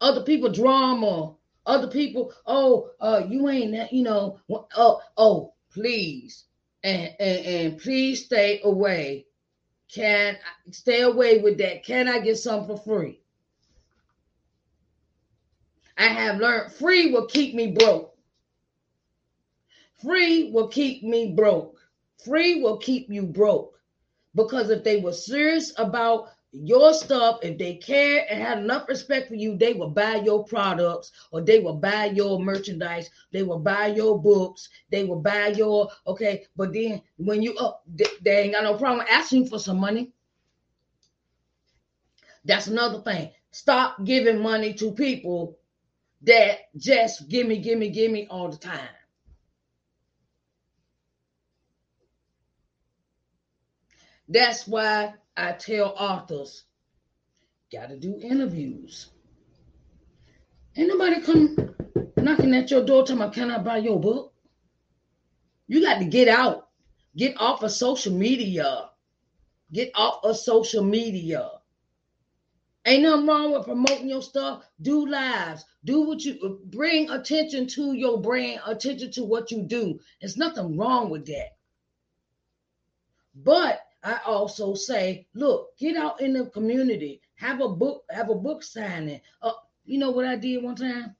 Other 0.00 0.22
people 0.22 0.48
drama, 0.48 1.34
other 1.66 1.88
people, 1.88 2.32
oh, 2.46 2.90
uh, 3.00 3.22
you 3.28 3.48
ain't 3.48 3.72
that, 3.72 3.92
you 3.92 4.02
know, 4.02 4.40
oh, 4.48 5.00
oh, 5.16 5.54
please. 5.72 6.44
And, 6.84 7.12
and 7.18 7.46
and 7.46 7.78
please 7.78 8.24
stay 8.24 8.60
away. 8.62 9.26
Can 9.92 10.36
stay 10.70 11.02
away 11.02 11.38
with 11.38 11.58
that? 11.58 11.84
Can 11.84 12.08
I 12.08 12.20
get 12.20 12.38
some 12.38 12.66
for 12.66 12.76
free? 12.76 13.20
I 15.98 16.06
have 16.06 16.38
learned 16.38 16.72
free 16.72 17.10
will 17.10 17.26
keep 17.26 17.54
me 17.54 17.72
broke. 17.72 18.14
Free 20.02 20.50
will 20.52 20.68
keep 20.68 21.02
me 21.02 21.32
broke. 21.32 21.78
Free 22.24 22.62
will 22.62 22.76
keep 22.78 23.08
you 23.08 23.22
broke. 23.22 23.80
Because 24.34 24.70
if 24.70 24.84
they 24.84 24.98
were 25.00 25.12
serious 25.12 25.72
about 25.78 26.28
your 26.64 26.94
stuff, 26.94 27.40
if 27.42 27.58
they 27.58 27.74
care 27.74 28.26
and 28.30 28.40
had 28.40 28.58
enough 28.58 28.88
respect 28.88 29.28
for 29.28 29.34
you, 29.34 29.56
they 29.56 29.74
will 29.74 29.90
buy 29.90 30.16
your 30.16 30.44
products 30.44 31.12
or 31.30 31.40
they 31.42 31.58
will 31.58 31.74
buy 31.76 32.06
your 32.06 32.40
merchandise. 32.40 33.10
They 33.32 33.42
will 33.42 33.58
buy 33.58 33.88
your 33.88 34.20
books. 34.20 34.68
They 34.90 35.04
will 35.04 35.20
buy 35.20 35.48
your, 35.48 35.90
okay. 36.06 36.46
But 36.56 36.72
then 36.72 37.02
when 37.18 37.42
you 37.42 37.54
up, 37.56 37.82
they, 37.86 38.06
they 38.22 38.42
ain't 38.42 38.54
got 38.54 38.64
no 38.64 38.76
problem 38.76 39.06
asking 39.10 39.48
for 39.48 39.58
some 39.58 39.78
money. 39.78 40.12
That's 42.44 42.68
another 42.68 43.00
thing. 43.02 43.32
Stop 43.50 44.04
giving 44.04 44.40
money 44.40 44.72
to 44.74 44.92
people 44.92 45.58
that 46.22 46.74
just 46.76 47.28
give 47.28 47.46
me, 47.46 47.58
give 47.58 47.78
me, 47.78 47.90
give 47.90 48.10
me 48.10 48.26
all 48.30 48.48
the 48.48 48.56
time. 48.56 48.88
That's 54.28 54.66
why 54.66 55.14
I 55.36 55.52
tell 55.52 55.94
authors, 55.98 56.64
got 57.72 57.90
to 57.90 57.98
do 57.98 58.18
interviews. 58.22 59.10
Ain't 60.76 60.88
nobody 60.88 61.20
come 61.20 61.74
knocking 62.16 62.54
at 62.54 62.70
your 62.70 62.84
door 62.84 63.02
talking 63.02 63.16
about, 63.16 63.34
can 63.34 63.50
I 63.50 63.58
buy 63.58 63.78
your 63.78 64.00
book? 64.00 64.32
You 65.68 65.82
got 65.82 65.98
to 65.98 66.04
get 66.04 66.28
out. 66.28 66.68
Get 67.16 67.40
off 67.40 67.62
of 67.62 67.72
social 67.72 68.12
media. 68.12 68.90
Get 69.72 69.90
off 69.94 70.24
of 70.24 70.36
social 70.36 70.84
media. 70.84 71.50
Ain't 72.86 73.02
nothing 73.02 73.26
wrong 73.26 73.52
with 73.52 73.64
promoting 73.64 74.08
your 74.08 74.22
stuff. 74.22 74.64
Do 74.80 75.08
lives. 75.08 75.64
Do 75.84 76.02
what 76.02 76.24
you 76.24 76.60
bring 76.66 77.10
attention 77.10 77.66
to 77.68 77.94
your 77.94 78.20
brand, 78.20 78.60
attention 78.66 79.10
to 79.12 79.24
what 79.24 79.50
you 79.50 79.62
do. 79.62 79.98
There's 80.20 80.36
nothing 80.36 80.76
wrong 80.76 81.10
with 81.10 81.26
that. 81.26 81.56
But 83.34 83.80
I 84.06 84.20
also 84.24 84.74
say, 84.74 85.26
look, 85.34 85.76
get 85.78 85.96
out 85.96 86.20
in 86.20 86.32
the 86.32 86.46
community, 86.46 87.20
have 87.34 87.60
a 87.60 87.68
book, 87.68 88.04
have 88.08 88.30
a 88.30 88.36
book 88.36 88.62
signing. 88.62 89.20
Uh, 89.42 89.50
you 89.84 89.98
know 89.98 90.12
what 90.12 90.24
I 90.24 90.36
did 90.36 90.62
one 90.62 90.76
time? 90.76 91.16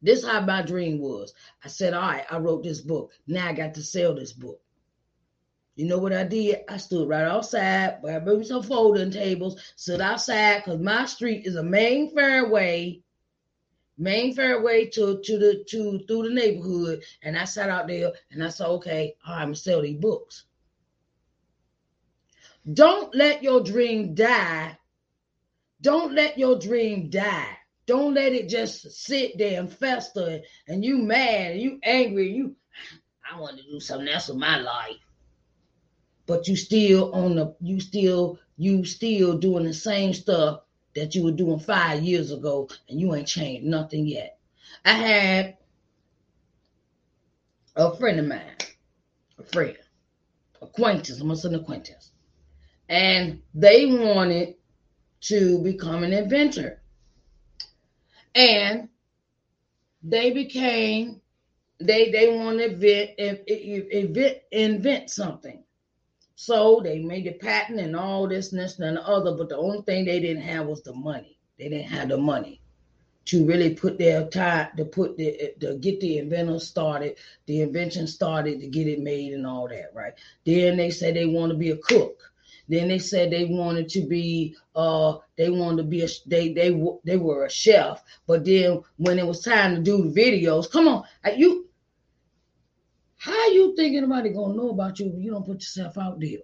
This 0.00 0.24
how 0.24 0.40
my 0.40 0.62
dream 0.62 0.98
was. 0.98 1.34
I 1.62 1.68
said, 1.68 1.92
all 1.92 2.00
right, 2.00 2.24
I 2.30 2.38
wrote 2.38 2.62
this 2.62 2.80
book. 2.80 3.12
Now 3.26 3.48
I 3.48 3.52
got 3.52 3.74
to 3.74 3.82
sell 3.82 4.14
this 4.14 4.32
book. 4.32 4.62
You 5.74 5.84
know 5.88 5.98
what 5.98 6.14
I 6.14 6.24
did? 6.24 6.60
I 6.70 6.78
stood 6.78 7.06
right 7.06 7.26
outside, 7.26 7.98
where 8.00 8.18
maybe 8.22 8.44
some 8.44 8.62
folding 8.62 9.10
tables, 9.10 9.60
stood 9.76 10.00
outside 10.00 10.64
because 10.64 10.80
my 10.80 11.04
street 11.04 11.44
is 11.44 11.56
a 11.56 11.62
main 11.62 12.14
fairway, 12.14 13.02
main 13.98 14.32
fairway 14.34 14.86
to 14.86 15.20
to 15.22 15.38
the 15.38 15.64
to 15.68 15.98
through 16.06 16.28
the 16.28 16.34
neighborhood. 16.34 17.02
And 17.22 17.36
I 17.36 17.44
sat 17.44 17.68
out 17.68 17.88
there 17.88 18.12
and 18.30 18.42
I 18.42 18.48
said, 18.48 18.68
okay, 18.68 19.16
I'm 19.22 19.48
gonna 19.48 19.54
sell 19.54 19.82
these 19.82 20.00
books. 20.00 20.44
Don't 22.72 23.14
let 23.14 23.42
your 23.42 23.62
dream 23.62 24.14
die. 24.14 24.76
Don't 25.80 26.14
let 26.14 26.38
your 26.38 26.58
dream 26.58 27.08
die. 27.08 27.56
Don't 27.86 28.14
let 28.14 28.32
it 28.32 28.48
just 28.48 28.90
sit 28.90 29.38
there 29.38 29.58
and 29.60 29.72
fester 29.72 30.40
and 30.68 30.84
you 30.84 30.98
mad 30.98 31.52
and 31.52 31.60
you 31.60 31.80
angry. 31.82 32.28
And 32.28 32.36
You 32.36 32.56
I 33.30 33.40
want 33.40 33.56
to 33.56 33.62
do 33.64 33.80
something 33.80 34.08
else 34.08 34.28
with 34.28 34.36
my 34.36 34.58
life. 34.58 34.96
But 36.26 36.48
you 36.48 36.56
still 36.56 37.12
on 37.14 37.34
the 37.34 37.56
you 37.60 37.80
still 37.80 38.38
you 38.58 38.84
still 38.84 39.38
doing 39.38 39.64
the 39.64 39.72
same 39.72 40.12
stuff 40.12 40.60
that 40.94 41.14
you 41.14 41.24
were 41.24 41.32
doing 41.32 41.58
five 41.58 42.02
years 42.02 42.30
ago 42.30 42.68
and 42.88 43.00
you 43.00 43.14
ain't 43.14 43.26
changed 43.26 43.66
nothing 43.66 44.06
yet. 44.06 44.38
I 44.84 44.92
had 44.92 45.56
a 47.74 47.96
friend 47.96 48.20
of 48.20 48.26
mine, 48.26 48.56
a 49.38 49.42
friend, 49.44 49.78
acquaintance, 50.60 51.20
I'm 51.20 51.28
gonna 51.28 51.40
an 51.44 51.54
acquaintance 51.54 52.09
and 52.90 53.40
they 53.54 53.86
wanted 53.86 54.56
to 55.20 55.62
become 55.62 56.02
an 56.02 56.12
inventor. 56.12 56.82
And 58.34 58.88
they 60.02 60.32
became 60.32 61.20
they 61.78 62.10
they 62.10 62.36
want 62.36 62.58
to 62.58 62.64
invent, 62.64 63.48
invent 63.48 64.38
invent 64.50 65.10
something. 65.10 65.62
So 66.34 66.80
they 66.82 66.98
made 66.98 67.26
a 67.26 67.32
patent 67.32 67.80
and 67.80 67.94
all 67.94 68.26
this, 68.26 68.52
and 68.52 68.60
this, 68.60 68.78
and 68.78 68.96
the 68.96 69.06
other. 69.06 69.34
But 69.34 69.50
the 69.50 69.56
only 69.56 69.82
thing 69.82 70.04
they 70.04 70.20
didn't 70.20 70.42
have 70.42 70.66
was 70.66 70.82
the 70.82 70.94
money. 70.94 71.38
They 71.58 71.68
didn't 71.68 71.90
have 71.90 72.08
the 72.08 72.18
money 72.18 72.60
to 73.26 73.44
really 73.46 73.74
put 73.74 73.98
their 73.98 74.26
time 74.28 74.70
to 74.76 74.84
put 74.84 75.16
the 75.16 75.54
to 75.60 75.76
get 75.76 76.00
the 76.00 76.18
inventor 76.18 76.58
started, 76.58 77.16
the 77.46 77.60
invention 77.60 78.06
started 78.06 78.60
to 78.60 78.66
get 78.66 78.88
it 78.88 79.00
made 79.00 79.32
and 79.32 79.46
all 79.46 79.68
that, 79.68 79.92
right? 79.94 80.14
Then 80.44 80.76
they 80.76 80.90
said 80.90 81.14
they 81.14 81.26
want 81.26 81.52
to 81.52 81.58
be 81.58 81.70
a 81.70 81.76
cook. 81.76 82.29
Then 82.70 82.86
they 82.86 83.00
said 83.00 83.32
they 83.32 83.46
wanted 83.46 83.88
to 83.90 84.06
be 84.06 84.54
uh 84.76 85.18
they 85.36 85.50
wanted 85.50 85.78
to 85.78 85.88
be 85.88 86.02
a 86.02 86.08
they 86.26 86.52
they 86.52 86.70
they 87.04 87.16
were 87.16 87.44
a 87.44 87.50
chef. 87.50 88.02
But 88.28 88.44
then 88.44 88.82
when 88.96 89.18
it 89.18 89.26
was 89.26 89.42
time 89.42 89.74
to 89.74 89.82
do 89.82 90.08
the 90.08 90.20
videos, 90.20 90.70
come 90.70 90.86
on, 90.86 91.02
you 91.36 91.68
how 93.16 93.48
you 93.48 93.74
think 93.74 93.96
anybody 93.96 94.30
gonna 94.30 94.54
know 94.54 94.70
about 94.70 95.00
you 95.00 95.08
if 95.08 95.20
you 95.20 95.32
don't 95.32 95.44
put 95.44 95.56
yourself 95.56 95.98
out 95.98 96.20
there? 96.20 96.38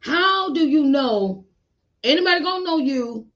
How 0.00 0.52
do 0.52 0.68
you 0.68 0.84
know 0.84 1.46
anybody 2.02 2.44
gonna 2.44 2.64
know 2.64 2.78
you 2.78 3.26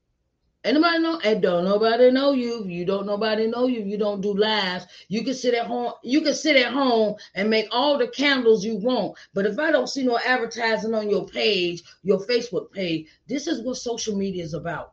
Anybody 0.68 0.98
know? 0.98 1.18
And 1.24 1.40
don't 1.40 1.64
nobody 1.64 2.10
know 2.10 2.32
you. 2.32 2.62
You 2.66 2.84
don't 2.84 3.06
nobody 3.06 3.46
know 3.46 3.68
you. 3.68 3.80
You 3.80 3.96
don't 3.96 4.20
do 4.20 4.34
lives. 4.34 4.84
You 5.08 5.24
can 5.24 5.32
sit 5.32 5.54
at 5.54 5.66
home. 5.66 5.94
You 6.02 6.20
can 6.20 6.34
sit 6.34 6.56
at 6.56 6.74
home 6.74 7.16
and 7.34 7.48
make 7.48 7.68
all 7.70 7.96
the 7.96 8.08
candles 8.08 8.66
you 8.66 8.76
want. 8.76 9.16
But 9.32 9.46
if 9.46 9.58
I 9.58 9.70
don't 9.70 9.88
see 9.88 10.04
no 10.04 10.18
advertising 10.18 10.92
on 10.92 11.08
your 11.08 11.26
page, 11.26 11.82
your 12.02 12.18
Facebook 12.26 12.70
page, 12.70 13.06
this 13.26 13.46
is 13.46 13.62
what 13.62 13.78
social 13.78 14.14
media 14.14 14.44
is 14.44 14.52
about. 14.52 14.92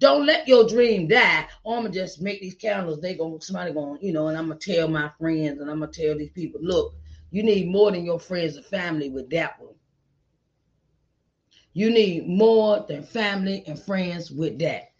Don't 0.00 0.26
let 0.26 0.48
your 0.48 0.66
dream 0.66 1.06
die. 1.06 1.46
Oh, 1.64 1.76
I'm 1.76 1.82
gonna 1.82 1.94
just 1.94 2.20
make 2.20 2.40
these 2.40 2.56
candles. 2.56 3.00
They 3.00 3.14
going 3.14 3.40
somebody 3.40 3.72
going, 3.72 4.00
you 4.02 4.12
know, 4.12 4.26
and 4.26 4.36
I'm 4.36 4.48
gonna 4.48 4.58
tell 4.58 4.88
my 4.88 5.12
friends 5.16 5.60
and 5.60 5.70
I'm 5.70 5.78
gonna 5.78 5.92
tell 5.92 6.18
these 6.18 6.32
people, 6.32 6.60
look, 6.60 6.96
you 7.30 7.44
need 7.44 7.68
more 7.68 7.92
than 7.92 8.04
your 8.04 8.18
friends 8.18 8.56
and 8.56 8.66
family 8.66 9.10
with 9.10 9.30
that 9.30 9.62
one. 9.62 9.76
You 11.72 11.90
need 11.90 12.28
more 12.28 12.84
than 12.86 13.02
family 13.02 13.64
and 13.66 13.80
friends 13.80 14.30
with 14.30 14.58
that. 14.58 14.92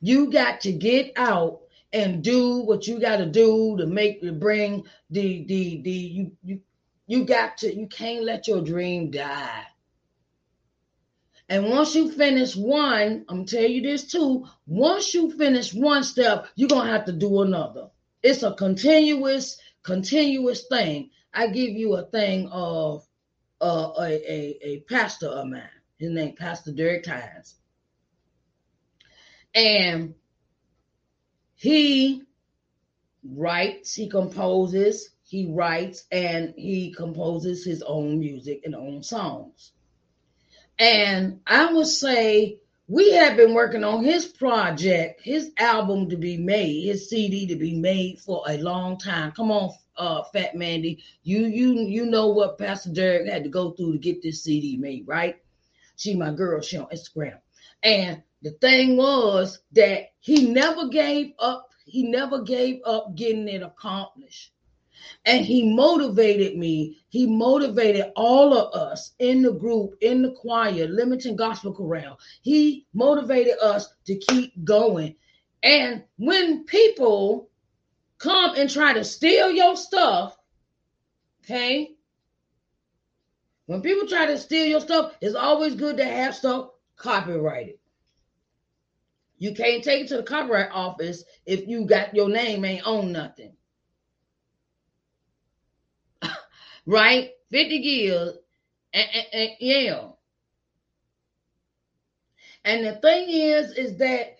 You 0.00 0.30
got 0.30 0.60
to 0.62 0.72
get 0.72 1.12
out 1.16 1.62
and 1.92 2.22
do 2.22 2.58
what 2.60 2.86
you 2.86 3.00
got 3.00 3.16
to 3.16 3.26
do 3.26 3.76
to 3.78 3.86
make 3.86 4.20
to 4.20 4.32
bring 4.32 4.84
the 5.10 5.44
the 5.44 5.80
the 5.82 5.90
you 5.90 6.32
you 6.42 6.60
you 7.06 7.24
got 7.24 7.58
to 7.58 7.74
you 7.74 7.86
can't 7.86 8.24
let 8.24 8.48
your 8.48 8.60
dream 8.60 9.10
die. 9.10 9.64
And 11.48 11.68
once 11.68 11.94
you 11.94 12.10
finish 12.10 12.56
one, 12.56 13.24
I'm 13.28 13.44
tell 13.44 13.64
you 13.64 13.82
this 13.82 14.10
too. 14.10 14.46
Once 14.66 15.12
you 15.14 15.30
finish 15.36 15.74
one 15.74 16.02
step, 16.02 16.46
you're 16.56 16.68
gonna 16.68 16.90
have 16.90 17.04
to 17.06 17.12
do 17.12 17.42
another. 17.42 17.90
It's 18.22 18.42
a 18.42 18.54
continuous, 18.54 19.58
continuous 19.82 20.66
thing. 20.66 21.10
I 21.32 21.48
give 21.48 21.70
you 21.70 21.94
a 21.96 22.04
thing 22.06 22.48
of 22.48 23.06
uh, 23.64 23.92
a, 23.98 24.32
a, 24.32 24.58
a 24.62 24.80
pastor 24.80 25.28
of 25.28 25.46
mine. 25.46 25.62
His 25.98 26.10
name 26.10 26.34
Pastor 26.36 26.72
Derek 26.72 27.04
Tynes. 27.04 27.54
And 29.54 30.14
he 31.54 32.22
writes, 33.24 33.94
he 33.94 34.08
composes, 34.08 35.10
he 35.24 35.46
writes, 35.46 36.04
and 36.12 36.52
he 36.56 36.92
composes 36.92 37.64
his 37.64 37.82
own 37.82 38.18
music 38.18 38.62
and 38.64 38.74
own 38.74 39.02
songs. 39.02 39.72
And 40.78 41.40
I 41.46 41.72
would 41.72 41.86
say 41.86 42.58
we 42.86 43.12
have 43.12 43.36
been 43.36 43.54
working 43.54 43.82
on 43.82 44.04
his 44.04 44.26
project, 44.26 45.22
his 45.22 45.52
album 45.58 46.08
to 46.10 46.16
be 46.16 46.36
made, 46.36 46.84
his 46.84 47.08
CD 47.08 47.46
to 47.46 47.56
be 47.56 47.78
made 47.78 48.20
for 48.20 48.44
a 48.48 48.58
long 48.58 48.98
time. 48.98 49.32
Come 49.32 49.50
on, 49.50 49.74
uh, 49.96 50.22
Fat 50.24 50.54
Mandy, 50.54 51.02
you 51.22 51.46
you 51.46 51.80
you 51.80 52.06
know 52.06 52.28
what 52.28 52.58
Pastor 52.58 52.90
Derek 52.92 53.28
had 53.28 53.44
to 53.44 53.48
go 53.48 53.70
through 53.70 53.92
to 53.92 53.98
get 53.98 54.22
this 54.22 54.42
CD 54.42 54.76
made, 54.76 55.06
right? 55.06 55.36
She 55.96 56.14
my 56.14 56.32
girl, 56.32 56.60
she 56.60 56.76
on 56.76 56.86
Instagram, 56.86 57.38
and 57.82 58.22
the 58.42 58.50
thing 58.52 58.96
was 58.96 59.60
that 59.72 60.10
he 60.20 60.50
never 60.50 60.88
gave 60.88 61.32
up. 61.38 61.70
He 61.86 62.02
never 62.02 62.42
gave 62.42 62.80
up 62.84 63.14
getting 63.14 63.48
it 63.48 63.62
accomplished. 63.62 64.52
And 65.24 65.44
he 65.44 65.74
motivated 65.74 66.56
me. 66.56 66.98
He 67.08 67.26
motivated 67.26 68.12
all 68.16 68.56
of 68.56 68.74
us 68.74 69.12
in 69.18 69.42
the 69.42 69.52
group, 69.52 69.94
in 70.00 70.22
the 70.22 70.32
choir, 70.32 70.86
Limited 70.86 71.36
Gospel 71.36 71.72
Chorale. 71.72 72.18
He 72.42 72.86
motivated 72.92 73.58
us 73.60 73.88
to 74.06 74.16
keep 74.16 74.64
going. 74.64 75.14
And 75.62 76.04
when 76.16 76.64
people 76.64 77.50
come 78.18 78.54
and 78.56 78.68
try 78.70 78.92
to 78.92 79.04
steal 79.04 79.50
your 79.50 79.76
stuff, 79.76 80.36
okay? 81.42 81.94
When 83.66 83.80
people 83.80 84.06
try 84.06 84.26
to 84.26 84.38
steal 84.38 84.66
your 84.66 84.80
stuff, 84.80 85.14
it's 85.20 85.34
always 85.34 85.74
good 85.74 85.96
to 85.96 86.04
have 86.04 86.34
stuff 86.34 86.70
copyrighted. 86.96 87.78
You 89.38 89.54
can't 89.54 89.82
take 89.82 90.04
it 90.04 90.08
to 90.08 90.18
the 90.18 90.22
copyright 90.22 90.70
office 90.70 91.24
if 91.44 91.66
you 91.66 91.86
got 91.86 92.14
your 92.14 92.28
name 92.28 92.64
ain't 92.64 92.86
on 92.86 93.12
nothing. 93.12 93.56
Right? 96.86 97.30
50 97.50 97.76
years 97.76 98.36
and, 98.94 99.50
yeah. 99.60 100.08
And 102.64 102.86
the 102.86 102.94
thing 102.94 103.28
is, 103.28 103.72
is 103.72 103.98
that 103.98 104.36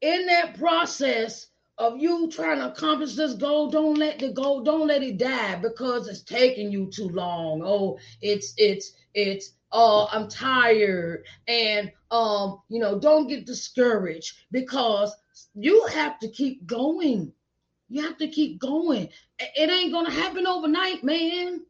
in 0.00 0.26
that 0.26 0.58
process 0.58 1.46
of 1.78 1.98
you 1.98 2.30
trying 2.30 2.58
to 2.58 2.72
accomplish 2.72 3.14
this 3.14 3.34
goal, 3.34 3.70
don't 3.70 3.96
let 3.96 4.18
the 4.18 4.32
goal, 4.32 4.62
don't 4.62 4.88
let 4.88 5.02
it 5.02 5.18
die 5.18 5.56
because 5.56 6.08
it's 6.08 6.22
taking 6.22 6.72
you 6.72 6.90
too 6.90 7.08
long. 7.08 7.62
Oh, 7.64 7.98
it's 8.20 8.54
it's 8.56 8.92
it's 9.14 9.52
oh, 9.70 10.08
I'm 10.10 10.28
tired. 10.28 11.24
And 11.46 11.92
um, 12.10 12.60
you 12.68 12.80
know, 12.80 12.98
don't 12.98 13.28
get 13.28 13.46
discouraged 13.46 14.34
because 14.50 15.14
you 15.54 15.86
have 15.86 16.18
to 16.20 16.28
keep 16.28 16.66
going. 16.66 17.32
You 17.88 18.02
have 18.02 18.16
to 18.18 18.28
keep 18.28 18.58
going. 18.58 19.08
It 19.38 19.70
ain't 19.70 19.92
gonna 19.92 20.10
happen 20.10 20.46
overnight, 20.46 21.04
man. 21.04 21.62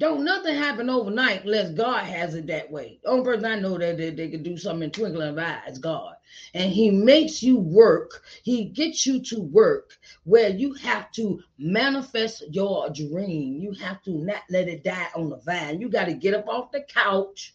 Don't 0.00 0.24
nothing 0.24 0.56
happen 0.56 0.90
overnight 0.90 1.44
unless 1.44 1.70
God 1.70 2.02
has 2.04 2.34
it 2.34 2.48
that 2.48 2.68
way. 2.68 2.98
The 3.04 3.10
only 3.10 3.24
person 3.24 3.44
I 3.44 3.60
know 3.60 3.78
that 3.78 3.96
they, 3.96 4.10
they 4.10 4.26
do 4.26 4.56
something 4.56 4.84
in 4.84 4.90
twinkling 4.90 5.28
of 5.28 5.38
eye 5.38 5.60
is 5.68 5.78
God. 5.78 6.16
And 6.52 6.72
He 6.72 6.90
makes 6.90 7.44
you 7.44 7.58
work. 7.58 8.24
He 8.42 8.64
gets 8.64 9.06
you 9.06 9.22
to 9.22 9.40
work 9.40 9.96
where 10.24 10.48
you 10.48 10.74
have 10.74 11.12
to 11.12 11.40
manifest 11.58 12.42
your 12.50 12.90
dream. 12.90 13.60
You 13.60 13.72
have 13.74 14.02
to 14.02 14.10
not 14.10 14.42
let 14.50 14.66
it 14.66 14.82
die 14.82 15.08
on 15.14 15.30
the 15.30 15.36
vine. 15.36 15.80
You 15.80 15.88
got 15.88 16.06
to 16.06 16.14
get 16.14 16.34
up 16.34 16.48
off 16.48 16.72
the 16.72 16.82
couch, 16.82 17.54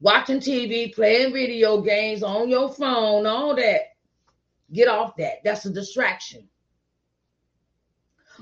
watching 0.00 0.40
TV, 0.40 0.94
playing 0.94 1.34
video 1.34 1.82
games 1.82 2.22
on 2.22 2.48
your 2.48 2.72
phone, 2.72 3.26
all 3.26 3.54
that. 3.56 3.80
Get 4.72 4.88
off 4.88 5.16
that. 5.16 5.44
That's 5.44 5.66
a 5.66 5.70
distraction. 5.70 6.48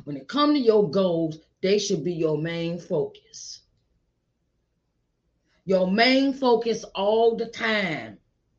When 0.04 0.16
it 0.16 0.28
comes 0.28 0.58
to 0.58 0.64
your 0.64 0.88
goals, 0.88 1.38
they 1.62 1.78
should 1.78 2.04
be 2.04 2.12
your 2.12 2.38
main 2.38 2.78
focus. 2.78 3.62
Your 5.64 5.90
main 5.90 6.32
focus 6.32 6.84
all 6.94 7.36
the 7.36 7.46
time. 7.46 8.18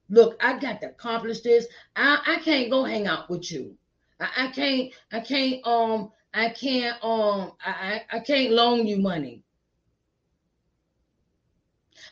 Look, 0.09 0.37
I 0.41 0.59
got 0.59 0.81
to 0.81 0.87
accomplish 0.89 1.41
this. 1.41 1.67
I, 1.95 2.19
I 2.25 2.41
can't 2.43 2.69
go 2.69 2.83
hang 2.83 3.07
out 3.07 3.29
with 3.29 3.51
you. 3.51 3.75
I, 4.19 4.29
I 4.37 4.47
can't, 4.47 4.93
I 5.11 5.19
can't, 5.21 5.65
um, 5.65 6.11
I 6.33 6.49
can't, 6.49 7.03
um, 7.03 7.53
I, 7.65 8.03
I 8.11 8.17
I 8.17 8.19
can't 8.19 8.51
loan 8.53 8.87
you 8.87 8.97
money. 8.97 9.43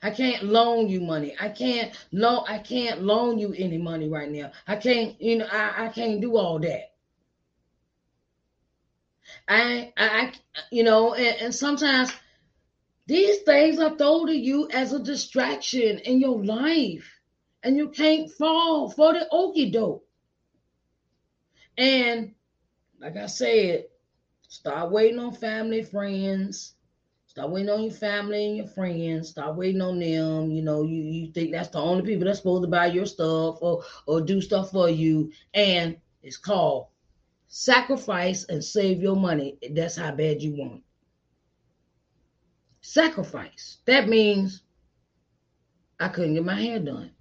I 0.02 0.12
can't 0.12 0.43
loan 0.43 0.88
you 0.88 1.02
money. 1.02 1.36
I 1.39 1.50
can't 1.50 1.91
loan, 2.12 2.43
I 2.48 2.60
can't 2.60 3.02
loan 3.02 3.39
you 3.39 3.54
any 3.58 3.78
money 3.78 4.10
right 4.10 4.30
now. 4.30 4.52
I 4.67 4.76
can't, 4.76 5.19
you 5.21 5.38
know, 5.38 5.48
I, 5.52 5.86
I 5.86 5.89
can't 5.89 6.21
do 6.21 6.38
all 6.38 6.60
that. 6.60 6.93
I, 9.48 9.93
I, 9.98 10.34
you 10.71 10.84
know, 10.84 11.13
and, 11.13 11.41
and 11.41 11.56
sometimes 11.56 12.12
these 13.08 13.39
things 13.41 13.80
are 13.80 13.95
thrown 13.97 14.28
to 14.28 14.36
you 14.36 14.67
as 14.71 14.93
a 14.93 14.99
distraction 14.99 15.99
in 15.99 16.19
your 16.19 16.43
life, 16.43 17.10
and 17.63 17.78
you 17.78 17.89
can't 17.89 18.32
fall 18.32 18.89
for 18.89 19.13
the 19.13 19.28
okey 19.32 19.69
doke. 19.71 20.04
And 21.78 22.34
like 22.99 23.17
I 23.17 23.28
said, 23.28 23.86
start 24.47 24.91
waiting 24.91 25.19
on 25.19 25.34
family, 25.34 25.84
friends. 25.84 26.73
Stop 27.28 27.49
waiting 27.49 27.69
on 27.69 27.84
your 27.84 27.91
family 27.91 28.45
and 28.47 28.58
your 28.58 28.67
friends. 28.67 29.30
Stop 29.30 29.58
waiting 29.58 29.82
on 29.82 29.99
them. 29.99 30.51
You 30.51 30.62
know, 30.62 30.84
you, 30.84 31.01
you 31.04 31.32
think 31.34 31.51
that's 31.51 31.67
the 31.67 31.80
only 31.80 32.04
people 32.04 32.25
that's 32.25 32.39
supposed 32.39 32.63
to 32.63 32.69
buy 32.69 32.86
your 32.86 33.06
stuff 33.06 33.58
or 33.62 33.84
or 34.08 34.21
do 34.21 34.39
stuff 34.39 34.71
for 34.71 34.89
you. 34.89 35.32
And 35.54 35.97
it's 36.23 36.38
called 36.38 36.88
Sacrifice 37.47 38.45
and 38.45 38.63
save 38.63 39.01
your 39.01 39.15
money. 39.15 39.58
That's 39.71 39.95
how 39.95 40.12
bad 40.12 40.41
you 40.41 40.55
want. 40.55 40.84
Sacrifice. 42.81 43.77
That 43.86 44.08
means 44.08 44.63
I 45.99 46.10
couldn't 46.10 46.36
get 46.36 46.45
my 46.45 46.60
hair 46.60 46.79
done. 46.79 47.12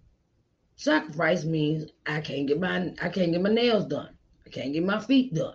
Sacrifice 0.76 1.44
means 1.44 1.90
I 2.06 2.20
can't 2.20 2.46
get 2.46 2.60
my 2.60 2.92
I 3.00 3.08
can't 3.08 3.32
get 3.32 3.40
my 3.40 3.50
nails 3.50 3.86
done. 3.86 4.10
I 4.46 4.50
can't 4.50 4.72
get 4.72 4.84
my 4.84 5.00
feet 5.00 5.34
done. 5.34 5.54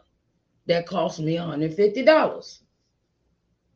That 0.68 0.86
cost 0.86 1.20
me 1.20 1.36
$150. 1.36 2.60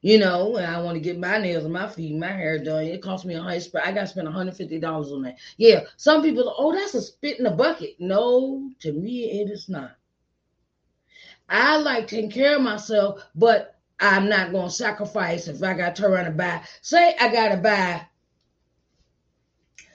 You 0.02 0.18
know, 0.18 0.58
and 0.58 0.66
I 0.66 0.82
want 0.82 0.96
to 0.96 1.00
get 1.00 1.18
my 1.18 1.38
nails 1.38 1.64
and 1.64 1.74
my 1.74 1.88
feet, 1.88 2.16
my 2.16 2.28
hair 2.28 2.62
done. 2.62 2.84
It 2.84 3.02
cost 3.02 3.26
me 3.26 3.36
a 3.36 3.42
hundred. 3.42 3.72
I 3.84 3.92
got 3.94 4.02
to 4.02 4.08
spend 4.08 4.28
$150 4.28 5.14
on 5.14 5.22
that. 5.22 5.38
Yeah, 5.58 5.82
some 5.96 6.22
people, 6.22 6.54
oh, 6.58 6.74
that's 6.74 6.94
a 6.94 7.02
spit 7.02 7.38
in 7.38 7.46
the 7.46 7.52
bucket. 7.52 7.96
No, 8.00 8.70
to 8.80 8.92
me, 8.92 9.42
it 9.42 9.50
is 9.50 9.70
not. 9.70 9.96
I 11.50 11.78
like 11.78 12.08
taking 12.08 12.32
care 12.32 12.56
of 12.56 12.62
myself, 12.62 13.24
but 13.36 13.76
I'm 14.00 14.28
not 14.30 14.52
going 14.52 14.68
to 14.68 14.74
sacrifice 14.74 15.48
if 15.48 15.62
I 15.64 15.74
got 15.74 15.96
to 15.98 16.08
around 16.08 16.28
and 16.28 16.38
buy. 16.38 16.64
Say 16.82 17.16
I 17.20 17.32
got 17.32 17.50
to 17.50 17.58
buy 17.58 18.06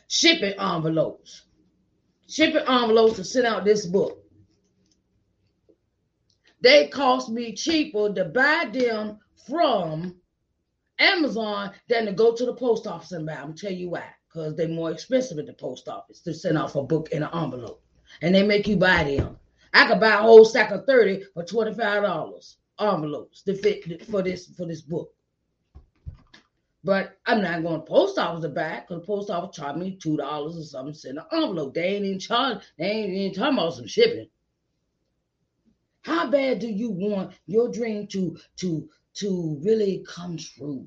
shipping 0.09 0.59
envelopes. 0.59 1.43
Shipping 2.29 2.67
envelopes 2.67 3.17
to 3.17 3.25
send 3.25 3.47
out 3.47 3.65
this 3.65 3.87
book. 3.87 4.25
They 6.61 6.89
cost 6.89 7.29
me 7.29 7.55
cheaper 7.55 8.13
to 8.13 8.25
buy 8.27 8.69
them 8.73 9.19
from 9.47 10.17
Amazon 10.99 11.73
than 11.89 12.07
to 12.07 12.13
go 12.13 12.35
to 12.35 12.45
the 12.45 12.55
post 12.55 12.87
office 12.87 13.13
and 13.13 13.27
buy. 13.27 13.35
I'm 13.35 13.55
tell 13.55 13.73
you 13.73 13.91
why. 13.91 14.05
Because 14.29 14.57
they're 14.57 14.69
more 14.69 14.91
expensive 14.91 15.39
at 15.39 15.47
the 15.47 15.53
post 15.55 15.89
office 15.89 16.21
to 16.23 16.35
send 16.35 16.59
off 16.59 16.75
a 16.77 16.83
book 16.83 17.11
in 17.13 17.23
an 17.23 17.31
envelope. 17.33 17.83
And 18.21 18.35
they 18.35 18.43
make 18.43 18.67
you 18.67 18.77
buy 18.77 19.05
them. 19.05 19.38
I 19.73 19.87
could 19.87 20.01
buy 20.01 20.15
a 20.15 20.23
whole 20.23 20.45
stack 20.45 20.71
of 20.71 20.87
30 20.87 21.25
for 21.35 21.45
$25 21.45 22.57
envelopes 22.81 23.43
to 23.43 23.55
fit 23.55 24.05
for 24.07 24.23
this 24.23 24.47
for 24.57 24.67
this 24.67 24.81
book. 24.81 25.13
But 26.85 27.19
I'm 27.27 27.43
not 27.43 27.63
going 27.63 27.81
to 27.81 27.87
post 27.87 28.19
office 28.19 28.43
to 28.43 28.49
buy 28.49 28.81
because 28.81 29.03
the 29.03 29.07
post 29.07 29.31
office 29.31 29.57
charged 29.57 29.79
me 29.79 29.97
two 30.01 30.17
dollars 30.17 30.57
or 30.57 30.63
something 30.63 30.95
send 30.95 31.19
an 31.19 31.25
envelope. 31.33 31.75
They 31.75 31.97
ain't 31.97 32.07
in 32.07 32.19
charge. 32.19 32.59
They 32.79 32.87
ain't 32.87 33.11
even 33.13 33.35
talking 33.35 33.59
about 33.59 33.75
some 33.75 33.87
shipping. 33.89 34.29
How 36.03 36.31
bad 36.31 36.61
do 36.61 36.69
you 36.69 36.91
want 36.91 37.35
your 37.47 37.69
dream 37.69 38.07
to 38.09 38.39
to 38.59 38.89
to 39.15 39.61
really 39.63 40.05
come 40.09 40.37
true? 40.37 40.87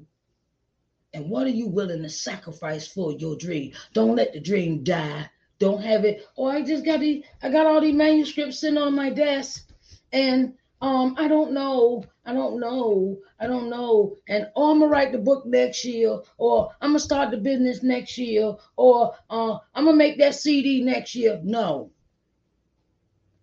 And 1.14 1.30
what 1.30 1.46
are 1.46 1.52
you 1.52 1.68
willing 1.68 2.02
to 2.04 2.10
sacrifice 2.10 2.88
for 2.88 3.12
your 3.12 3.36
dream? 3.36 3.74
Don't 3.94 4.16
let 4.16 4.32
the 4.32 4.40
dream 4.40 4.84
die 4.84 5.30
don't 5.62 5.84
have 5.84 6.04
it. 6.04 6.28
Or 6.36 6.50
oh, 6.50 6.54
I 6.54 6.64
just 6.64 6.84
got 6.84 7.00
the 7.00 7.24
I 7.42 7.50
got 7.50 7.68
all 7.68 7.80
these 7.80 7.94
manuscripts 7.94 8.60
sitting 8.60 8.80
on 8.80 8.96
my 8.96 9.12
desk, 9.12 9.70
and 10.12 10.56
um 10.82 11.16
I 11.18 11.28
don't 11.28 11.54
know, 11.54 12.04
I 12.26 12.34
don't 12.34 12.60
know, 12.60 13.20
I 13.40 13.46
don't 13.46 13.70
know, 13.70 14.18
and 14.28 14.50
oh 14.56 14.72
I'm 14.72 14.80
gonna 14.80 14.92
write 14.92 15.12
the 15.12 15.20
book 15.20 15.46
next 15.46 15.86
year, 15.86 16.20
or 16.40 16.72
I'm 16.82 16.90
gonna 16.90 17.00
start 17.00 17.30
the 17.30 17.38
business 17.38 17.84
next 17.84 18.18
year, 18.18 18.56
or 18.76 19.14
uh 19.30 19.60
I'm 19.76 19.86
gonna 19.86 19.96
make 19.96 20.18
that 20.18 20.36
CD 20.36 20.84
next 20.84 21.14
year. 21.14 21.40
No. 21.44 21.92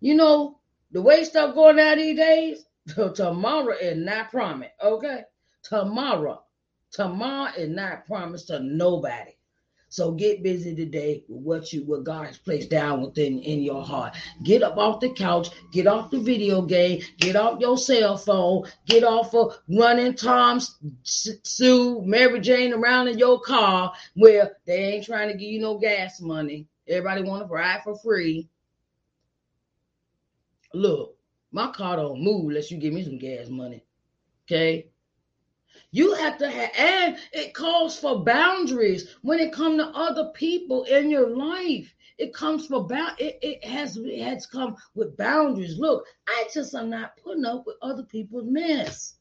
You 0.01 0.15
know 0.15 0.59
the 0.91 1.01
way 1.01 1.23
stuff 1.23 1.55
going 1.55 1.79
out 1.79 1.97
these 1.97 2.17
days. 2.17 2.65
tomorrow 3.15 3.75
is 3.79 3.97
not 3.97 4.29
promised. 4.29 4.73
Okay, 4.83 5.23
tomorrow, 5.63 6.43
tomorrow 6.91 7.53
is 7.57 7.69
not 7.69 8.05
promised 8.05 8.47
to 8.47 8.59
nobody. 8.59 9.38
So 9.89 10.11
get 10.11 10.43
busy 10.43 10.75
today 10.75 11.23
with 11.27 11.43
what 11.43 11.73
you 11.73 11.83
what 11.83 12.03
God 12.03 12.27
has 12.27 12.37
placed 12.37 12.69
down 12.69 13.01
within 13.01 13.39
in 13.39 13.61
your 13.61 13.83
heart. 13.83 14.15
Get 14.43 14.61
up 14.61 14.77
off 14.77 14.99
the 14.99 15.11
couch, 15.11 15.49
get 15.71 15.87
off 15.87 16.11
the 16.11 16.19
video 16.19 16.61
game, 16.61 17.01
get 17.17 17.35
off 17.35 17.59
your 17.59 17.77
cell 17.77 18.15
phone, 18.15 18.65
get 18.85 19.03
off 19.03 19.33
of 19.33 19.57
running 19.67 20.13
Tom, 20.13 20.61
Sue, 21.03 22.03
Mary 22.05 22.39
Jane 22.39 22.73
around 22.73 23.07
in 23.07 23.17
your 23.17 23.41
car 23.41 23.91
where 24.13 24.57
they 24.65 24.93
ain't 24.93 25.05
trying 25.05 25.29
to 25.29 25.37
give 25.37 25.49
you 25.49 25.59
no 25.59 25.79
gas 25.79 26.21
money. 26.21 26.67
Everybody 26.87 27.23
want 27.23 27.47
to 27.47 27.51
ride 27.51 27.81
for 27.83 27.97
free. 27.97 28.47
Look, 30.73 31.17
my 31.51 31.71
car 31.71 31.95
don't 31.95 32.21
move 32.21 32.49
unless 32.49 32.69
you 32.69 32.77
give 32.77 32.93
me 32.93 33.03
some 33.03 33.17
gas 33.17 33.49
money. 33.49 33.83
Okay. 34.45 34.88
You 35.91 36.13
have 36.13 36.37
to 36.37 36.49
have, 36.49 36.71
and 36.77 37.17
it 37.33 37.53
calls 37.53 37.99
for 37.99 38.23
boundaries 38.23 39.15
when 39.23 39.39
it 39.39 39.51
comes 39.51 39.77
to 39.77 39.87
other 39.87 40.31
people 40.35 40.83
in 40.83 41.09
your 41.09 41.35
life. 41.35 41.93
It 42.19 42.33
comes 42.33 42.67
for 42.67 42.85
bound. 42.85 43.19
It, 43.19 43.39
it 43.41 43.65
has 43.65 43.97
it 43.97 44.21
has 44.21 44.45
come 44.45 44.75
with 44.93 45.17
boundaries. 45.17 45.79
Look, 45.79 46.05
I 46.27 46.47
just 46.53 46.75
am 46.75 46.89
not 46.89 47.17
putting 47.17 47.45
up 47.45 47.65
with 47.65 47.77
other 47.81 48.03
people's 48.03 48.45
mess. 48.47 49.15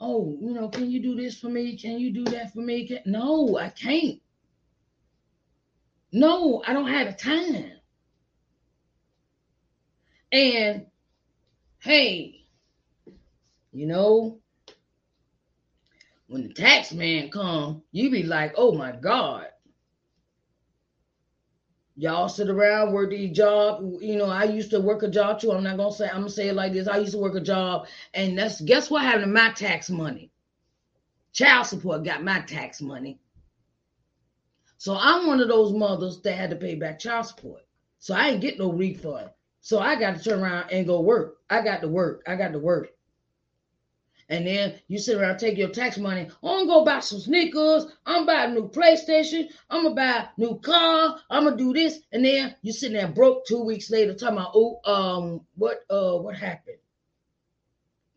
Oh, 0.00 0.36
you 0.40 0.52
know, 0.52 0.68
can 0.68 0.90
you 0.90 1.00
do 1.00 1.14
this 1.14 1.38
for 1.38 1.48
me? 1.48 1.78
Can 1.78 1.98
you 1.98 2.12
do 2.12 2.24
that 2.24 2.52
for 2.52 2.60
me? 2.60 2.86
Can, 2.86 2.98
no, 3.06 3.56
I 3.56 3.70
can't. 3.70 4.20
No, 6.12 6.62
I 6.66 6.72
don't 6.74 6.88
have 6.88 7.06
the 7.06 7.12
time. 7.14 7.72
And 10.30 10.86
hey, 11.78 12.44
you 13.72 13.86
know, 13.86 14.40
when 16.26 16.42
the 16.42 16.54
tax 16.54 16.92
man 16.92 17.30
come, 17.30 17.82
you 17.92 18.10
be 18.10 18.22
like, 18.22 18.54
oh 18.56 18.72
my 18.72 18.92
God. 18.92 19.46
Y'all 21.96 22.28
sit 22.28 22.50
around, 22.50 22.92
work 22.92 23.10
the 23.10 23.28
job. 23.28 23.80
You 24.00 24.16
know, 24.16 24.28
I 24.28 24.44
used 24.44 24.70
to 24.70 24.80
work 24.80 25.04
a 25.04 25.08
job 25.08 25.38
too. 25.40 25.52
I'm 25.52 25.62
not 25.62 25.76
gonna 25.76 25.92
say 25.92 26.08
I'm 26.08 26.22
gonna 26.22 26.30
say 26.30 26.48
it 26.48 26.54
like 26.54 26.72
this. 26.72 26.88
I 26.88 26.96
used 26.98 27.12
to 27.12 27.18
work 27.18 27.36
a 27.36 27.40
job, 27.40 27.86
and 28.14 28.36
that's 28.36 28.60
guess 28.60 28.90
what 28.90 29.02
happened 29.02 29.24
to 29.24 29.28
my 29.28 29.52
tax 29.52 29.88
money? 29.90 30.32
Child 31.32 31.66
support 31.66 32.04
got 32.04 32.24
my 32.24 32.40
tax 32.40 32.80
money. 32.80 33.20
So 34.78 34.96
I'm 34.96 35.26
one 35.28 35.40
of 35.40 35.48
those 35.48 35.72
mothers 35.72 36.20
that 36.22 36.34
had 36.34 36.50
to 36.50 36.56
pay 36.56 36.74
back 36.74 36.98
child 36.98 37.26
support. 37.26 37.62
So 38.00 38.14
I 38.14 38.28
ain't 38.28 38.40
get 38.40 38.58
no 38.58 38.72
refund. 38.72 39.30
So 39.60 39.78
I 39.78 39.98
got 39.98 40.16
to 40.16 40.22
turn 40.22 40.40
around 40.40 40.70
and 40.70 40.86
go 40.86 41.00
work. 41.00 41.38
I 41.48 41.62
got 41.62 41.80
to 41.80 41.88
work. 41.88 42.22
I 42.26 42.36
got 42.36 42.52
to 42.52 42.58
work. 42.58 42.90
And 44.28 44.46
then 44.46 44.74
you 44.88 44.98
sit 44.98 45.16
around, 45.16 45.38
take 45.38 45.58
your 45.58 45.68
tax 45.68 45.98
money. 45.98 46.22
I'm 46.42 46.66
gonna 46.66 46.66
go 46.66 46.84
buy 46.84 47.00
some 47.00 47.20
sneakers. 47.20 47.86
I'm 48.06 48.24
gonna 48.24 48.26
buy 48.26 48.44
a 48.44 48.54
new 48.54 48.68
PlayStation. 48.68 49.48
I'm 49.70 49.84
gonna 49.84 49.94
buy 49.94 50.28
a 50.28 50.40
new 50.40 50.58
car. 50.60 51.18
I'm 51.30 51.44
gonna 51.44 51.56
do 51.56 51.72
this. 51.72 52.00
And 52.12 52.24
then 52.24 52.54
you 52.62 52.72
sitting 52.72 52.96
there 52.96 53.08
broke 53.08 53.46
two 53.46 53.62
weeks 53.62 53.90
later, 53.90 54.14
talking 54.14 54.38
about, 54.38 54.52
oh, 54.54 54.80
um, 54.84 55.40
what, 55.56 55.84
uh, 55.90 56.16
what 56.16 56.36
happened? 56.36 56.78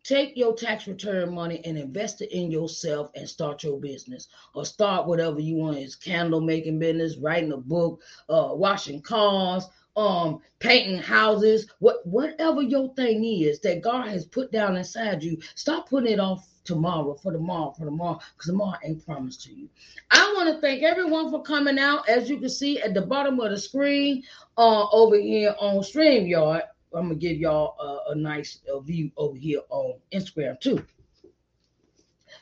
Take 0.04 0.38
your 0.38 0.54
tax 0.54 0.86
return 0.86 1.34
money 1.34 1.60
and 1.66 1.76
invest 1.76 2.22
it 2.22 2.32
in 2.34 2.50
yourself 2.50 3.10
and 3.14 3.28
start 3.28 3.62
your 3.62 3.78
business 3.78 4.28
or 4.54 4.64
start 4.64 5.06
whatever 5.06 5.38
you 5.38 5.56
want. 5.56 5.76
It's 5.76 5.96
candle 5.96 6.40
making 6.40 6.78
business, 6.78 7.18
writing 7.18 7.52
a 7.52 7.58
book, 7.58 8.00
uh, 8.30 8.48
washing 8.52 9.02
cars, 9.02 9.66
um 9.98 10.40
painting 10.60 10.98
houses, 10.98 11.66
what 11.80 12.06
whatever 12.06 12.62
your 12.62 12.94
thing 12.94 13.24
is 13.24 13.58
that 13.60 13.82
God 13.82 14.08
has 14.08 14.24
put 14.24 14.52
down 14.52 14.76
inside 14.76 15.22
you, 15.22 15.38
stop 15.56 15.88
putting 15.90 16.12
it 16.12 16.20
off 16.20 16.48
tomorrow 16.64 17.14
for 17.14 17.32
tomorrow 17.32 17.72
for 17.76 17.84
tomorrow 17.84 18.20
because 18.34 18.46
tomorrow 18.46 18.78
ain't 18.84 19.04
promised 19.04 19.42
to 19.42 19.52
you. 19.52 19.68
I 20.10 20.32
want 20.36 20.54
to 20.54 20.60
thank 20.60 20.82
everyone 20.82 21.30
for 21.30 21.42
coming 21.42 21.78
out. 21.78 22.08
As 22.08 22.30
you 22.30 22.38
can 22.38 22.48
see 22.48 22.80
at 22.80 22.94
the 22.94 23.02
bottom 23.02 23.40
of 23.40 23.50
the 23.50 23.58
screen, 23.58 24.22
uh, 24.56 24.86
over 24.90 25.18
here 25.18 25.54
on 25.58 25.82
StreamYard, 25.82 26.62
I'm 26.94 27.08
gonna 27.08 27.16
give 27.16 27.36
y'all 27.38 27.74
a, 27.80 28.12
a 28.12 28.14
nice 28.14 28.60
uh, 28.72 28.78
view 28.78 29.10
over 29.16 29.36
here 29.36 29.60
on 29.68 29.94
Instagram 30.12 30.60
too. 30.60 30.84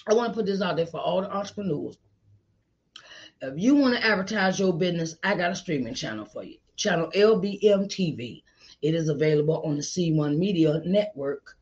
I 0.07 0.13
want 0.13 0.33
to 0.33 0.35
put 0.35 0.45
this 0.45 0.61
out 0.61 0.75
there 0.75 0.85
for 0.85 0.99
all 0.99 1.21
the 1.21 1.33
entrepreneurs. 1.33 1.97
If 3.41 3.53
you 3.57 3.75
want 3.75 3.95
to 3.95 4.05
advertise 4.05 4.59
your 4.59 4.73
business, 4.73 5.15
I 5.23 5.35
got 5.35 5.51
a 5.51 5.55
streaming 5.55 5.93
channel 5.93 6.25
for 6.25 6.43
you. 6.43 6.57
Channel 6.75 7.11
LBM 7.15 7.87
TV. 7.87 8.43
It 8.81 8.95
is 8.95 9.09
available 9.09 9.61
on 9.65 9.77
the 9.77 9.81
C1 9.81 10.37
Media 10.37 10.81
Network 10.85 11.55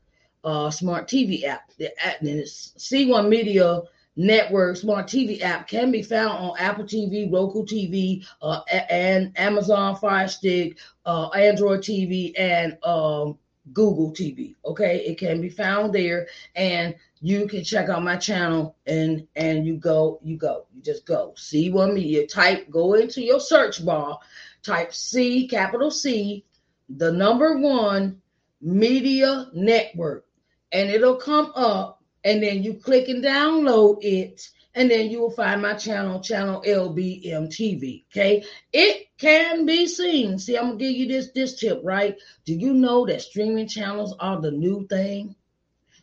uh, 0.44 0.70
smart 0.70 1.08
TV 1.08 1.44
app. 1.44 1.70
The 1.78 1.90
app 2.04 2.18
is 2.22 2.72
C1 2.76 3.28
Media 3.28 3.80
network 4.16 4.76
smart 4.76 5.06
TV 5.06 5.40
app 5.42 5.68
can 5.68 5.90
be 5.90 6.02
found 6.02 6.30
on 6.38 6.58
Apple 6.58 6.84
TV, 6.84 7.30
Roku 7.32 7.64
TV, 7.64 8.26
uh, 8.42 8.60
and 8.90 9.32
Amazon 9.38 9.96
Fire 9.96 10.28
Stick, 10.28 10.78
uh, 11.04 11.28
Android 11.30 11.80
TV, 11.80 12.32
and 12.38 12.78
um, 12.84 13.38
Google 13.72 14.12
TV. 14.12 14.54
Okay, 14.64 15.04
it 15.04 15.18
can 15.18 15.40
be 15.40 15.48
found 15.48 15.94
there, 15.94 16.28
and 16.54 16.94
you 17.20 17.48
can 17.48 17.64
check 17.64 17.88
out 17.88 18.02
my 18.02 18.16
channel 18.16 18.76
and 18.86 19.26
and 19.36 19.66
you 19.66 19.76
go, 19.76 20.20
you 20.22 20.36
go, 20.36 20.66
you 20.74 20.82
just 20.82 21.06
go. 21.06 21.32
C1 21.36 21.94
Media. 21.94 22.26
Type, 22.26 22.70
go 22.70 22.94
into 22.94 23.22
your 23.22 23.40
search 23.40 23.84
bar, 23.84 24.18
type 24.62 24.92
C, 24.92 25.48
capital 25.48 25.90
C, 25.90 26.44
the 26.88 27.10
number 27.10 27.58
one 27.58 28.20
media 28.60 29.48
network, 29.54 30.26
and 30.72 30.90
it'll 30.90 31.16
come 31.16 31.50
up 31.54 31.93
and 32.24 32.42
then 32.42 32.62
you 32.62 32.74
click 32.74 33.08
and 33.08 33.22
download 33.22 33.98
it 34.00 34.48
and 34.74 34.90
then 34.90 35.10
you 35.10 35.20
will 35.20 35.30
find 35.30 35.62
my 35.62 35.74
channel 35.74 36.20
channel 36.20 36.62
lbm 36.66 37.46
tv 37.48 38.04
okay? 38.10 38.44
It 38.72 39.06
can 39.18 39.66
be 39.66 39.86
seen. 39.86 40.38
See 40.38 40.56
i'm 40.56 40.64
gonna 40.64 40.78
give 40.78 40.92
you 40.92 41.06
this 41.06 41.30
this 41.32 41.58
tip 41.60 41.80
right? 41.84 42.16
Do 42.44 42.54
you 42.54 42.72
know 42.72 43.06
that 43.06 43.22
streaming 43.22 43.68
channels 43.68 44.14
are 44.18 44.40
the 44.40 44.50
new 44.50 44.86
thing? 44.88 45.36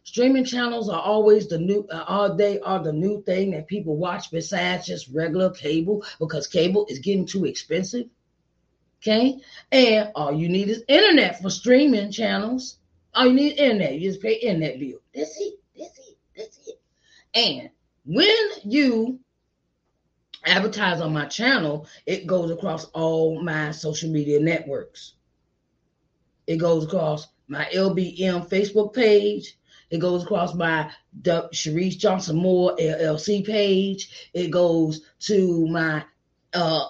Streaming 0.04 0.46
channels 0.46 0.90
are 0.90 1.02
always 1.02 1.48
the 1.48 1.60
new 1.60 1.86
uh, 1.92 2.04
are 2.08 2.36
they 2.36 2.60
are 2.60 2.82
the 2.82 2.94
new 2.94 3.22
thing 3.24 3.52
that 3.52 3.68
people 3.68 3.98
watch 3.98 4.32
besides 4.32 4.88
just 4.88 5.10
regular 5.14 5.50
cable 5.52 6.04
because 6.20 6.48
cable 6.48 6.86
is 6.90 7.00
getting 7.00 7.26
too 7.26 7.46
expensive 7.46 8.08
okay? 9.02 9.40
And 9.72 10.12
all 10.16 10.32
you 10.32 10.48
need 10.48 10.70
is 10.70 10.84
internet 10.88 11.42
for 11.42 11.50
streaming 11.50 12.12
channels. 12.12 12.78
All 13.14 13.26
you 13.26 13.34
need 13.34 13.58
internet. 13.58 13.96
You 13.96 14.10
just 14.10 14.22
pay 14.22 14.36
internet 14.36 14.80
bill. 14.80 15.00
That's 15.14 15.32
it 15.32 15.36
that's 15.36 15.42
it 15.42 15.61
and 17.34 17.70
when 18.06 18.36
you 18.64 19.20
advertise 20.46 21.02
on 21.02 21.14
my 21.14 21.26
channel, 21.26 21.88
it 22.06 22.26
goes 22.28 22.52
across 22.52 22.86
all 22.86 23.42
my 23.42 23.72
social 23.72 24.10
media 24.10 24.40
networks. 24.40 25.14
It 26.48 26.58
goes 26.58 26.86
across 26.86 27.28
my 27.48 27.66
LBM 27.66 28.50
Facebook 28.50 28.94
page. 28.94 29.58
It 29.90 30.00
goes 30.00 30.24
across 30.24 30.54
my 30.56 30.92
Sharice 31.22 31.98
Johnson 31.98 32.38
Moore 32.38 32.76
LLC 32.78 33.46
page. 33.46 34.30
It 34.34 34.50
goes 34.50 35.02
to 35.22 35.68
my 35.68 36.04
uh, 36.54 36.86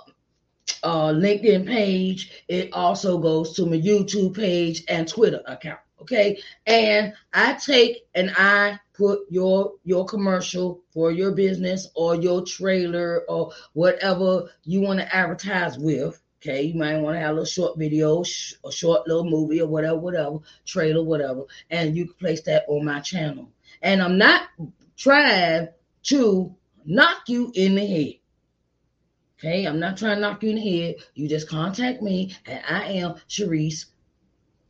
uh, 0.84 1.08
LinkedIn 1.10 1.68
page. 1.68 2.44
It 2.48 2.72
also 2.74 3.18
goes 3.18 3.54
to 3.56 3.66
my 3.66 3.78
YouTube 3.78 4.36
page 4.36 4.84
and 4.88 5.08
Twitter 5.08 5.42
account. 5.46 5.80
Okay. 6.02 6.42
And 6.66 7.14
I 7.34 7.54
take 7.54 8.08
and 8.16 8.32
I 8.36 8.80
put 8.94 9.22
your 9.30 9.74
your 9.84 10.06
commercial 10.06 10.82
for 10.92 11.12
your 11.12 11.32
business 11.32 11.90
or 11.96 12.16
your 12.16 12.46
trailer 12.46 13.24
or 13.28 13.52
whatever 13.74 14.50
you 14.64 14.82
want 14.82 15.00
to 15.00 15.16
advertise 15.16 15.78
with. 15.78 16.22
Okay, 16.38 16.64
you 16.64 16.74
might 16.74 16.98
want 16.98 17.16
to 17.16 17.20
have 17.20 17.30
a 17.30 17.34
little 17.34 17.46
short 17.46 17.78
video, 17.78 18.24
sh- 18.24 18.56
a 18.66 18.72
short 18.72 19.08
little 19.08 19.30
movie, 19.30 19.62
or 19.62 19.68
whatever, 19.68 19.98
whatever, 19.98 20.40
trailer, 20.66 21.04
whatever, 21.04 21.44
and 21.70 21.96
you 21.96 22.06
can 22.06 22.16
place 22.16 22.42
that 22.42 22.66
on 22.68 22.84
my 22.84 23.00
channel. 23.00 23.52
And 23.84 24.02
I'm 24.02 24.18
not 24.18 24.48
trying 24.98 25.68
to 26.04 26.56
knock 26.84 27.30
you 27.30 27.52
in 27.54 27.76
the 27.76 27.86
head. 27.86 28.14
Okay, 29.38 29.66
I'm 29.66 29.80
not 29.80 29.98
trying 29.98 30.16
to 30.16 30.22
knock 30.22 30.42
you 30.42 30.50
in 30.50 30.56
the 30.56 30.80
head. 30.80 30.96
You 31.14 31.28
just 31.28 31.48
contact 31.48 32.02
me, 32.02 32.36
and 32.48 32.64
I 32.68 32.86
am 32.94 33.16
Sharice 33.30 33.86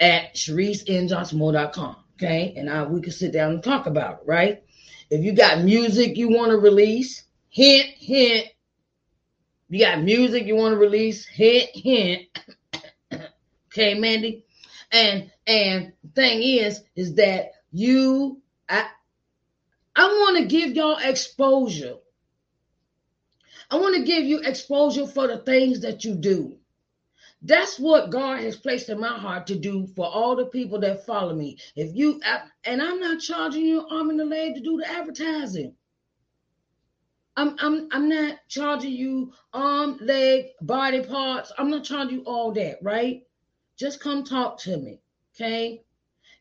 at 0.02 0.36
ShariceNJohnsonMoore.com. 0.36 1.96
Okay, 2.16 2.54
and 2.58 2.70
I, 2.70 2.84
we 2.84 3.02
can 3.02 3.12
sit 3.12 3.32
down 3.32 3.54
and 3.54 3.64
talk 3.64 3.88
about 3.88 4.16
it, 4.16 4.20
right? 4.26 4.64
If 5.10 5.24
you 5.24 5.34
got 5.34 5.64
music 5.64 6.18
you 6.18 6.30
want 6.30 6.52
to 6.52 6.58
release, 6.58 7.24
hint, 7.50 7.88
hint. 7.98 8.48
You 9.70 9.80
got 9.80 10.02
music 10.04 10.46
you 10.46 10.56
want 10.56 10.74
to 10.74 10.80
release, 10.80 11.26
hint, 11.26 11.70
hint. 11.74 12.24
okay, 13.68 13.98
Mandy. 13.98 14.46
And 14.92 15.32
and 15.48 15.94
thing 16.16 16.44
is, 16.44 16.82
is 16.96 17.16
that 17.16 17.52
you, 17.72 18.42
I, 18.68 18.88
I 19.96 20.06
want 20.08 20.38
to 20.38 20.46
give 20.46 20.76
y'all 20.76 20.98
exposure. 20.98 21.96
I 23.70 23.78
want 23.78 23.96
to 23.96 24.04
give 24.04 24.24
you 24.24 24.40
exposure 24.42 25.08
for 25.08 25.28
the 25.28 25.38
things 25.38 25.82
that 25.82 26.04
you 26.04 26.16
do. 26.16 26.58
That's 27.42 27.80
what 27.80 28.12
God 28.12 28.40
has 28.42 28.56
placed 28.56 28.90
in 28.90 29.00
my 29.00 29.18
heart 29.18 29.48
to 29.48 29.56
do 29.56 29.88
for 29.96 30.06
all 30.06 30.36
the 30.36 30.46
people 30.46 30.80
that 30.82 31.06
follow 31.06 31.34
me. 31.36 31.58
If 31.76 31.96
you 31.96 32.22
and 32.64 32.82
I'm 32.82 33.00
not 33.00 33.20
charging 33.20 33.66
you 33.66 33.88
arm 33.88 34.12
and 34.12 34.22
a 34.22 34.26
leg 34.26 34.56
to 34.56 34.62
do 34.62 34.78
the 34.78 34.90
advertising. 34.90 35.76
I'm 37.36 37.56
I'm 37.60 37.88
I'm 37.92 38.10
not 38.10 38.38
charging 38.48 38.92
you 38.92 39.34
arm, 39.54 39.98
leg, 40.02 40.48
body 40.62 41.04
parts. 41.04 41.52
I'm 41.58 41.72
not 41.72 41.84
charging 41.84 42.20
you 42.20 42.24
all 42.26 42.52
that, 42.52 42.78
right? 42.84 43.24
Just 43.78 44.02
come 44.02 44.24
talk 44.24 44.60
to 44.60 44.78
me, 44.78 45.02
okay? 45.36 45.82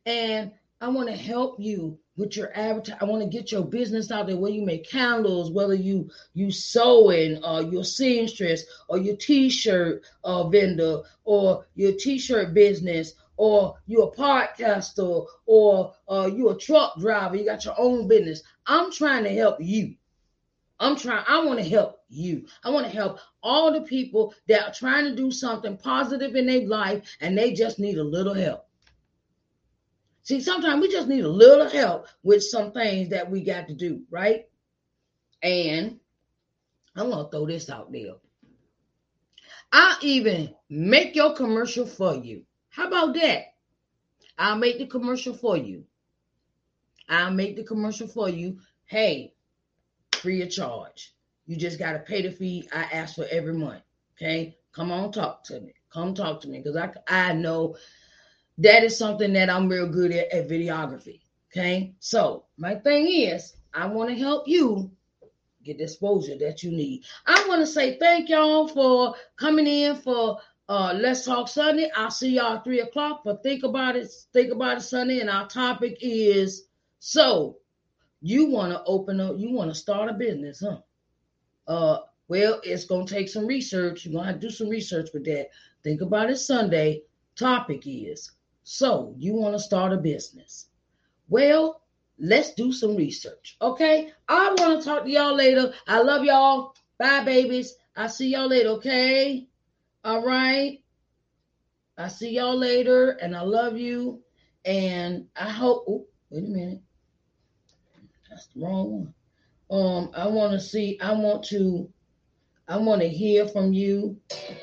And 0.04 0.52
I 0.80 0.88
want 0.88 1.08
to 1.08 1.16
help 1.16 1.60
you 1.60 1.98
with 2.20 2.36
your 2.36 2.50
advertising. 2.54 2.98
I 3.00 3.06
want 3.06 3.22
to 3.22 3.28
get 3.28 3.50
your 3.50 3.64
business 3.64 4.10
out 4.10 4.26
there. 4.26 4.36
Whether 4.36 4.54
you 4.54 4.64
make 4.64 4.88
candles, 4.88 5.50
whether 5.50 5.74
you 5.74 6.10
you 6.34 6.52
sewing, 6.52 7.42
or 7.42 7.62
your 7.62 7.82
seamstress, 7.82 8.64
or 8.88 8.98
your 8.98 9.16
t-shirt 9.16 10.04
uh, 10.22 10.48
vendor, 10.48 11.00
or 11.24 11.64
your 11.74 11.92
t-shirt 11.92 12.54
business, 12.54 13.14
or 13.36 13.76
you 13.86 14.02
a 14.02 14.14
podcaster, 14.14 15.26
or 15.46 15.94
uh, 16.08 16.30
you 16.32 16.50
a 16.50 16.58
truck 16.58 16.98
driver. 17.00 17.36
You 17.36 17.46
got 17.46 17.64
your 17.64 17.74
own 17.78 18.06
business. 18.06 18.42
I'm 18.66 18.92
trying 18.92 19.24
to 19.24 19.30
help 19.30 19.56
you. 19.60 19.94
I'm 20.78 20.96
trying. 20.96 21.24
I 21.26 21.44
want 21.44 21.58
to 21.58 21.68
help 21.68 22.02
you. 22.08 22.46
I 22.62 22.70
want 22.70 22.86
to 22.86 22.92
help 22.92 23.18
all 23.42 23.72
the 23.72 23.82
people 23.82 24.34
that 24.48 24.62
are 24.62 24.72
trying 24.74 25.04
to 25.06 25.16
do 25.16 25.30
something 25.30 25.76
positive 25.78 26.36
in 26.36 26.46
their 26.46 26.66
life, 26.66 27.16
and 27.20 27.36
they 27.36 27.52
just 27.52 27.78
need 27.78 27.98
a 27.98 28.04
little 28.04 28.34
help. 28.34 28.66
See, 30.30 30.40
sometimes 30.40 30.80
we 30.80 30.88
just 30.88 31.08
need 31.08 31.24
a 31.24 31.28
little 31.28 31.68
help 31.68 32.06
with 32.22 32.44
some 32.44 32.70
things 32.70 33.08
that 33.08 33.28
we 33.28 33.42
got 33.42 33.66
to 33.66 33.74
do, 33.74 34.02
right? 34.12 34.48
And 35.42 35.98
I'm 36.94 37.10
going 37.10 37.24
to 37.24 37.30
throw 37.32 37.46
this 37.46 37.68
out 37.68 37.90
there. 37.90 38.12
I'll 39.72 39.96
even 40.02 40.54
make 40.68 41.16
your 41.16 41.34
commercial 41.34 41.84
for 41.84 42.14
you. 42.14 42.44
How 42.68 42.86
about 42.86 43.14
that? 43.14 43.54
I'll 44.38 44.56
make 44.56 44.78
the 44.78 44.86
commercial 44.86 45.34
for 45.34 45.56
you. 45.56 45.82
I'll 47.08 47.32
make 47.32 47.56
the 47.56 47.64
commercial 47.64 48.06
for 48.06 48.28
you. 48.28 48.60
Hey, 48.84 49.34
free 50.12 50.42
of 50.42 50.50
charge. 50.50 51.12
You 51.48 51.56
just 51.56 51.80
got 51.80 51.94
to 51.94 51.98
pay 51.98 52.22
the 52.22 52.30
fee 52.30 52.68
I 52.72 52.82
ask 52.82 53.16
for 53.16 53.26
every 53.32 53.54
month. 53.54 53.82
Okay? 54.16 54.56
Come 54.70 54.92
on, 54.92 55.10
talk 55.10 55.42
to 55.46 55.60
me. 55.60 55.72
Come 55.92 56.14
talk 56.14 56.40
to 56.42 56.48
me 56.48 56.58
because 56.62 56.76
I, 56.76 56.92
I 57.08 57.32
know 57.32 57.74
that 58.60 58.84
is 58.84 58.96
something 58.96 59.32
that 59.32 59.48
I'm 59.50 59.68
real 59.68 59.88
good 59.88 60.12
at, 60.12 60.32
at 60.32 60.48
videography. 60.48 61.20
Okay. 61.50 61.94
So 61.98 62.44
my 62.58 62.74
thing 62.74 63.08
is, 63.08 63.54
I 63.74 63.86
want 63.86 64.10
to 64.10 64.16
help 64.16 64.46
you 64.46 64.90
get 65.64 65.78
the 65.78 65.84
exposure 65.84 66.36
that 66.38 66.62
you 66.62 66.70
need. 66.70 67.04
I 67.26 67.44
want 67.48 67.60
to 67.60 67.66
say 67.66 67.98
thank 67.98 68.28
y'all 68.28 68.68
for 68.68 69.14
coming 69.36 69.66
in 69.66 69.96
for 69.96 70.38
uh 70.68 70.94
Let's 70.96 71.24
Talk 71.24 71.48
Sunday. 71.48 71.90
I'll 71.96 72.10
see 72.10 72.30
y'all 72.36 72.60
three 72.60 72.80
o'clock 72.80 73.22
for 73.22 73.36
Think 73.42 73.64
About 73.64 73.96
It, 73.96 74.10
Think 74.32 74.52
About 74.52 74.78
It 74.78 74.82
Sunday. 74.82 75.20
And 75.20 75.30
our 75.30 75.48
topic 75.48 75.96
is 76.00 76.66
so 76.98 77.56
you 78.20 78.46
want 78.46 78.72
to 78.72 78.82
open 78.84 79.20
up, 79.20 79.36
you 79.38 79.52
want 79.52 79.70
to 79.70 79.74
start 79.74 80.10
a 80.10 80.12
business, 80.12 80.62
huh? 80.64 80.78
Uh 81.66 82.00
well, 82.28 82.60
it's 82.62 82.84
gonna 82.84 83.06
take 83.06 83.28
some 83.28 83.46
research. 83.46 84.04
You're 84.04 84.14
gonna 84.14 84.26
have 84.30 84.40
to 84.40 84.48
do 84.48 84.52
some 84.52 84.68
research 84.68 85.08
with 85.14 85.24
that. 85.24 85.48
Think 85.82 86.02
about 86.02 86.30
it 86.30 86.36
Sunday. 86.36 87.02
Topic 87.36 87.82
is 87.86 88.32
so, 88.72 89.16
you 89.18 89.34
want 89.34 89.56
to 89.56 89.58
start 89.58 89.92
a 89.92 89.96
business? 89.96 90.66
Well, 91.28 91.82
let's 92.20 92.54
do 92.54 92.72
some 92.72 92.94
research. 92.94 93.56
Okay. 93.60 94.12
I 94.28 94.54
want 94.56 94.80
to 94.80 94.88
talk 94.88 95.02
to 95.02 95.10
y'all 95.10 95.34
later. 95.34 95.72
I 95.88 96.02
love 96.02 96.22
y'all. 96.22 96.76
Bye, 96.96 97.24
babies. 97.24 97.74
I 97.96 98.06
see 98.06 98.28
y'all 98.28 98.46
later. 98.46 98.68
Okay. 98.68 99.48
All 100.04 100.24
right. 100.24 100.78
I 101.98 102.06
see 102.06 102.30
y'all 102.30 102.56
later 102.56 103.18
and 103.20 103.34
I 103.34 103.40
love 103.40 103.76
you. 103.76 104.22
And 104.64 105.26
I 105.34 105.48
hope, 105.48 105.84
oh, 105.88 106.06
wait 106.30 106.44
a 106.44 106.46
minute. 106.46 106.80
That's 108.28 108.46
the 108.54 108.60
wrong 108.64 109.12
one. 109.68 109.82
Um, 109.82 110.10
I 110.14 110.28
want 110.28 110.52
to 110.52 110.60
see, 110.60 110.96
I 111.00 111.12
want 111.14 111.42
to, 111.46 111.90
I 112.68 112.76
want 112.76 113.00
to 113.00 113.08
hear 113.08 113.48
from 113.48 113.72
you. 113.72 114.16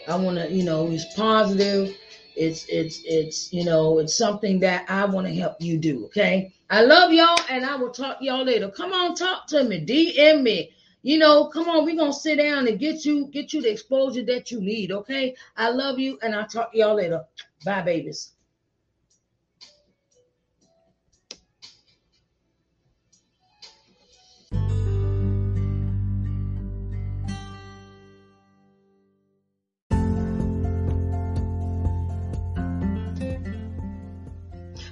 I 0.08 0.16
want 0.16 0.38
to, 0.38 0.50
you 0.50 0.64
know, 0.64 0.88
it's 0.88 1.14
positive 1.14 1.94
it's 2.38 2.66
it's 2.70 3.02
it's 3.04 3.52
you 3.52 3.66
know 3.66 4.00
it's 4.00 4.18
something 4.18 4.60
that 4.60 4.86
I 4.90 5.06
want 5.06 5.28
to 5.28 5.34
help 5.34 5.56
you 5.60 5.78
do. 5.78 6.06
Okay. 6.06 6.54
I 6.70 6.82
love 6.84 7.12
y'all 7.12 7.40
and 7.50 7.66
I 7.66 7.76
will 7.76 7.92
talk 7.92 8.18
y'all 8.22 8.46
later. 8.46 8.70
Come 8.70 8.94
on, 8.94 9.16
talk 9.16 9.48
to 9.48 9.64
me. 9.64 9.86
DM 9.86 10.44
me. 10.44 10.72
You 11.02 11.18
know, 11.18 11.46
come 11.46 11.70
on, 11.70 11.86
we're 11.86 11.96
gonna 11.96 12.14
sit 12.14 12.38
down 12.38 12.68
and 12.68 12.80
get 12.80 13.06
you 13.06 13.28
get 13.28 13.54
you 13.54 13.62
the 13.62 13.72
exposure 13.72 14.24
that 14.26 14.52
you 14.52 14.62
need. 14.62 14.92
Okay. 14.92 15.36
I 15.56 15.70
love 15.70 16.00
you 16.00 16.20
and 16.22 16.36
I'll 16.36 16.48
talk 16.48 16.72
to 16.72 16.78
y'all 16.78 16.96
later. 16.96 17.24
Bye, 17.66 17.82
babies. 17.82 18.34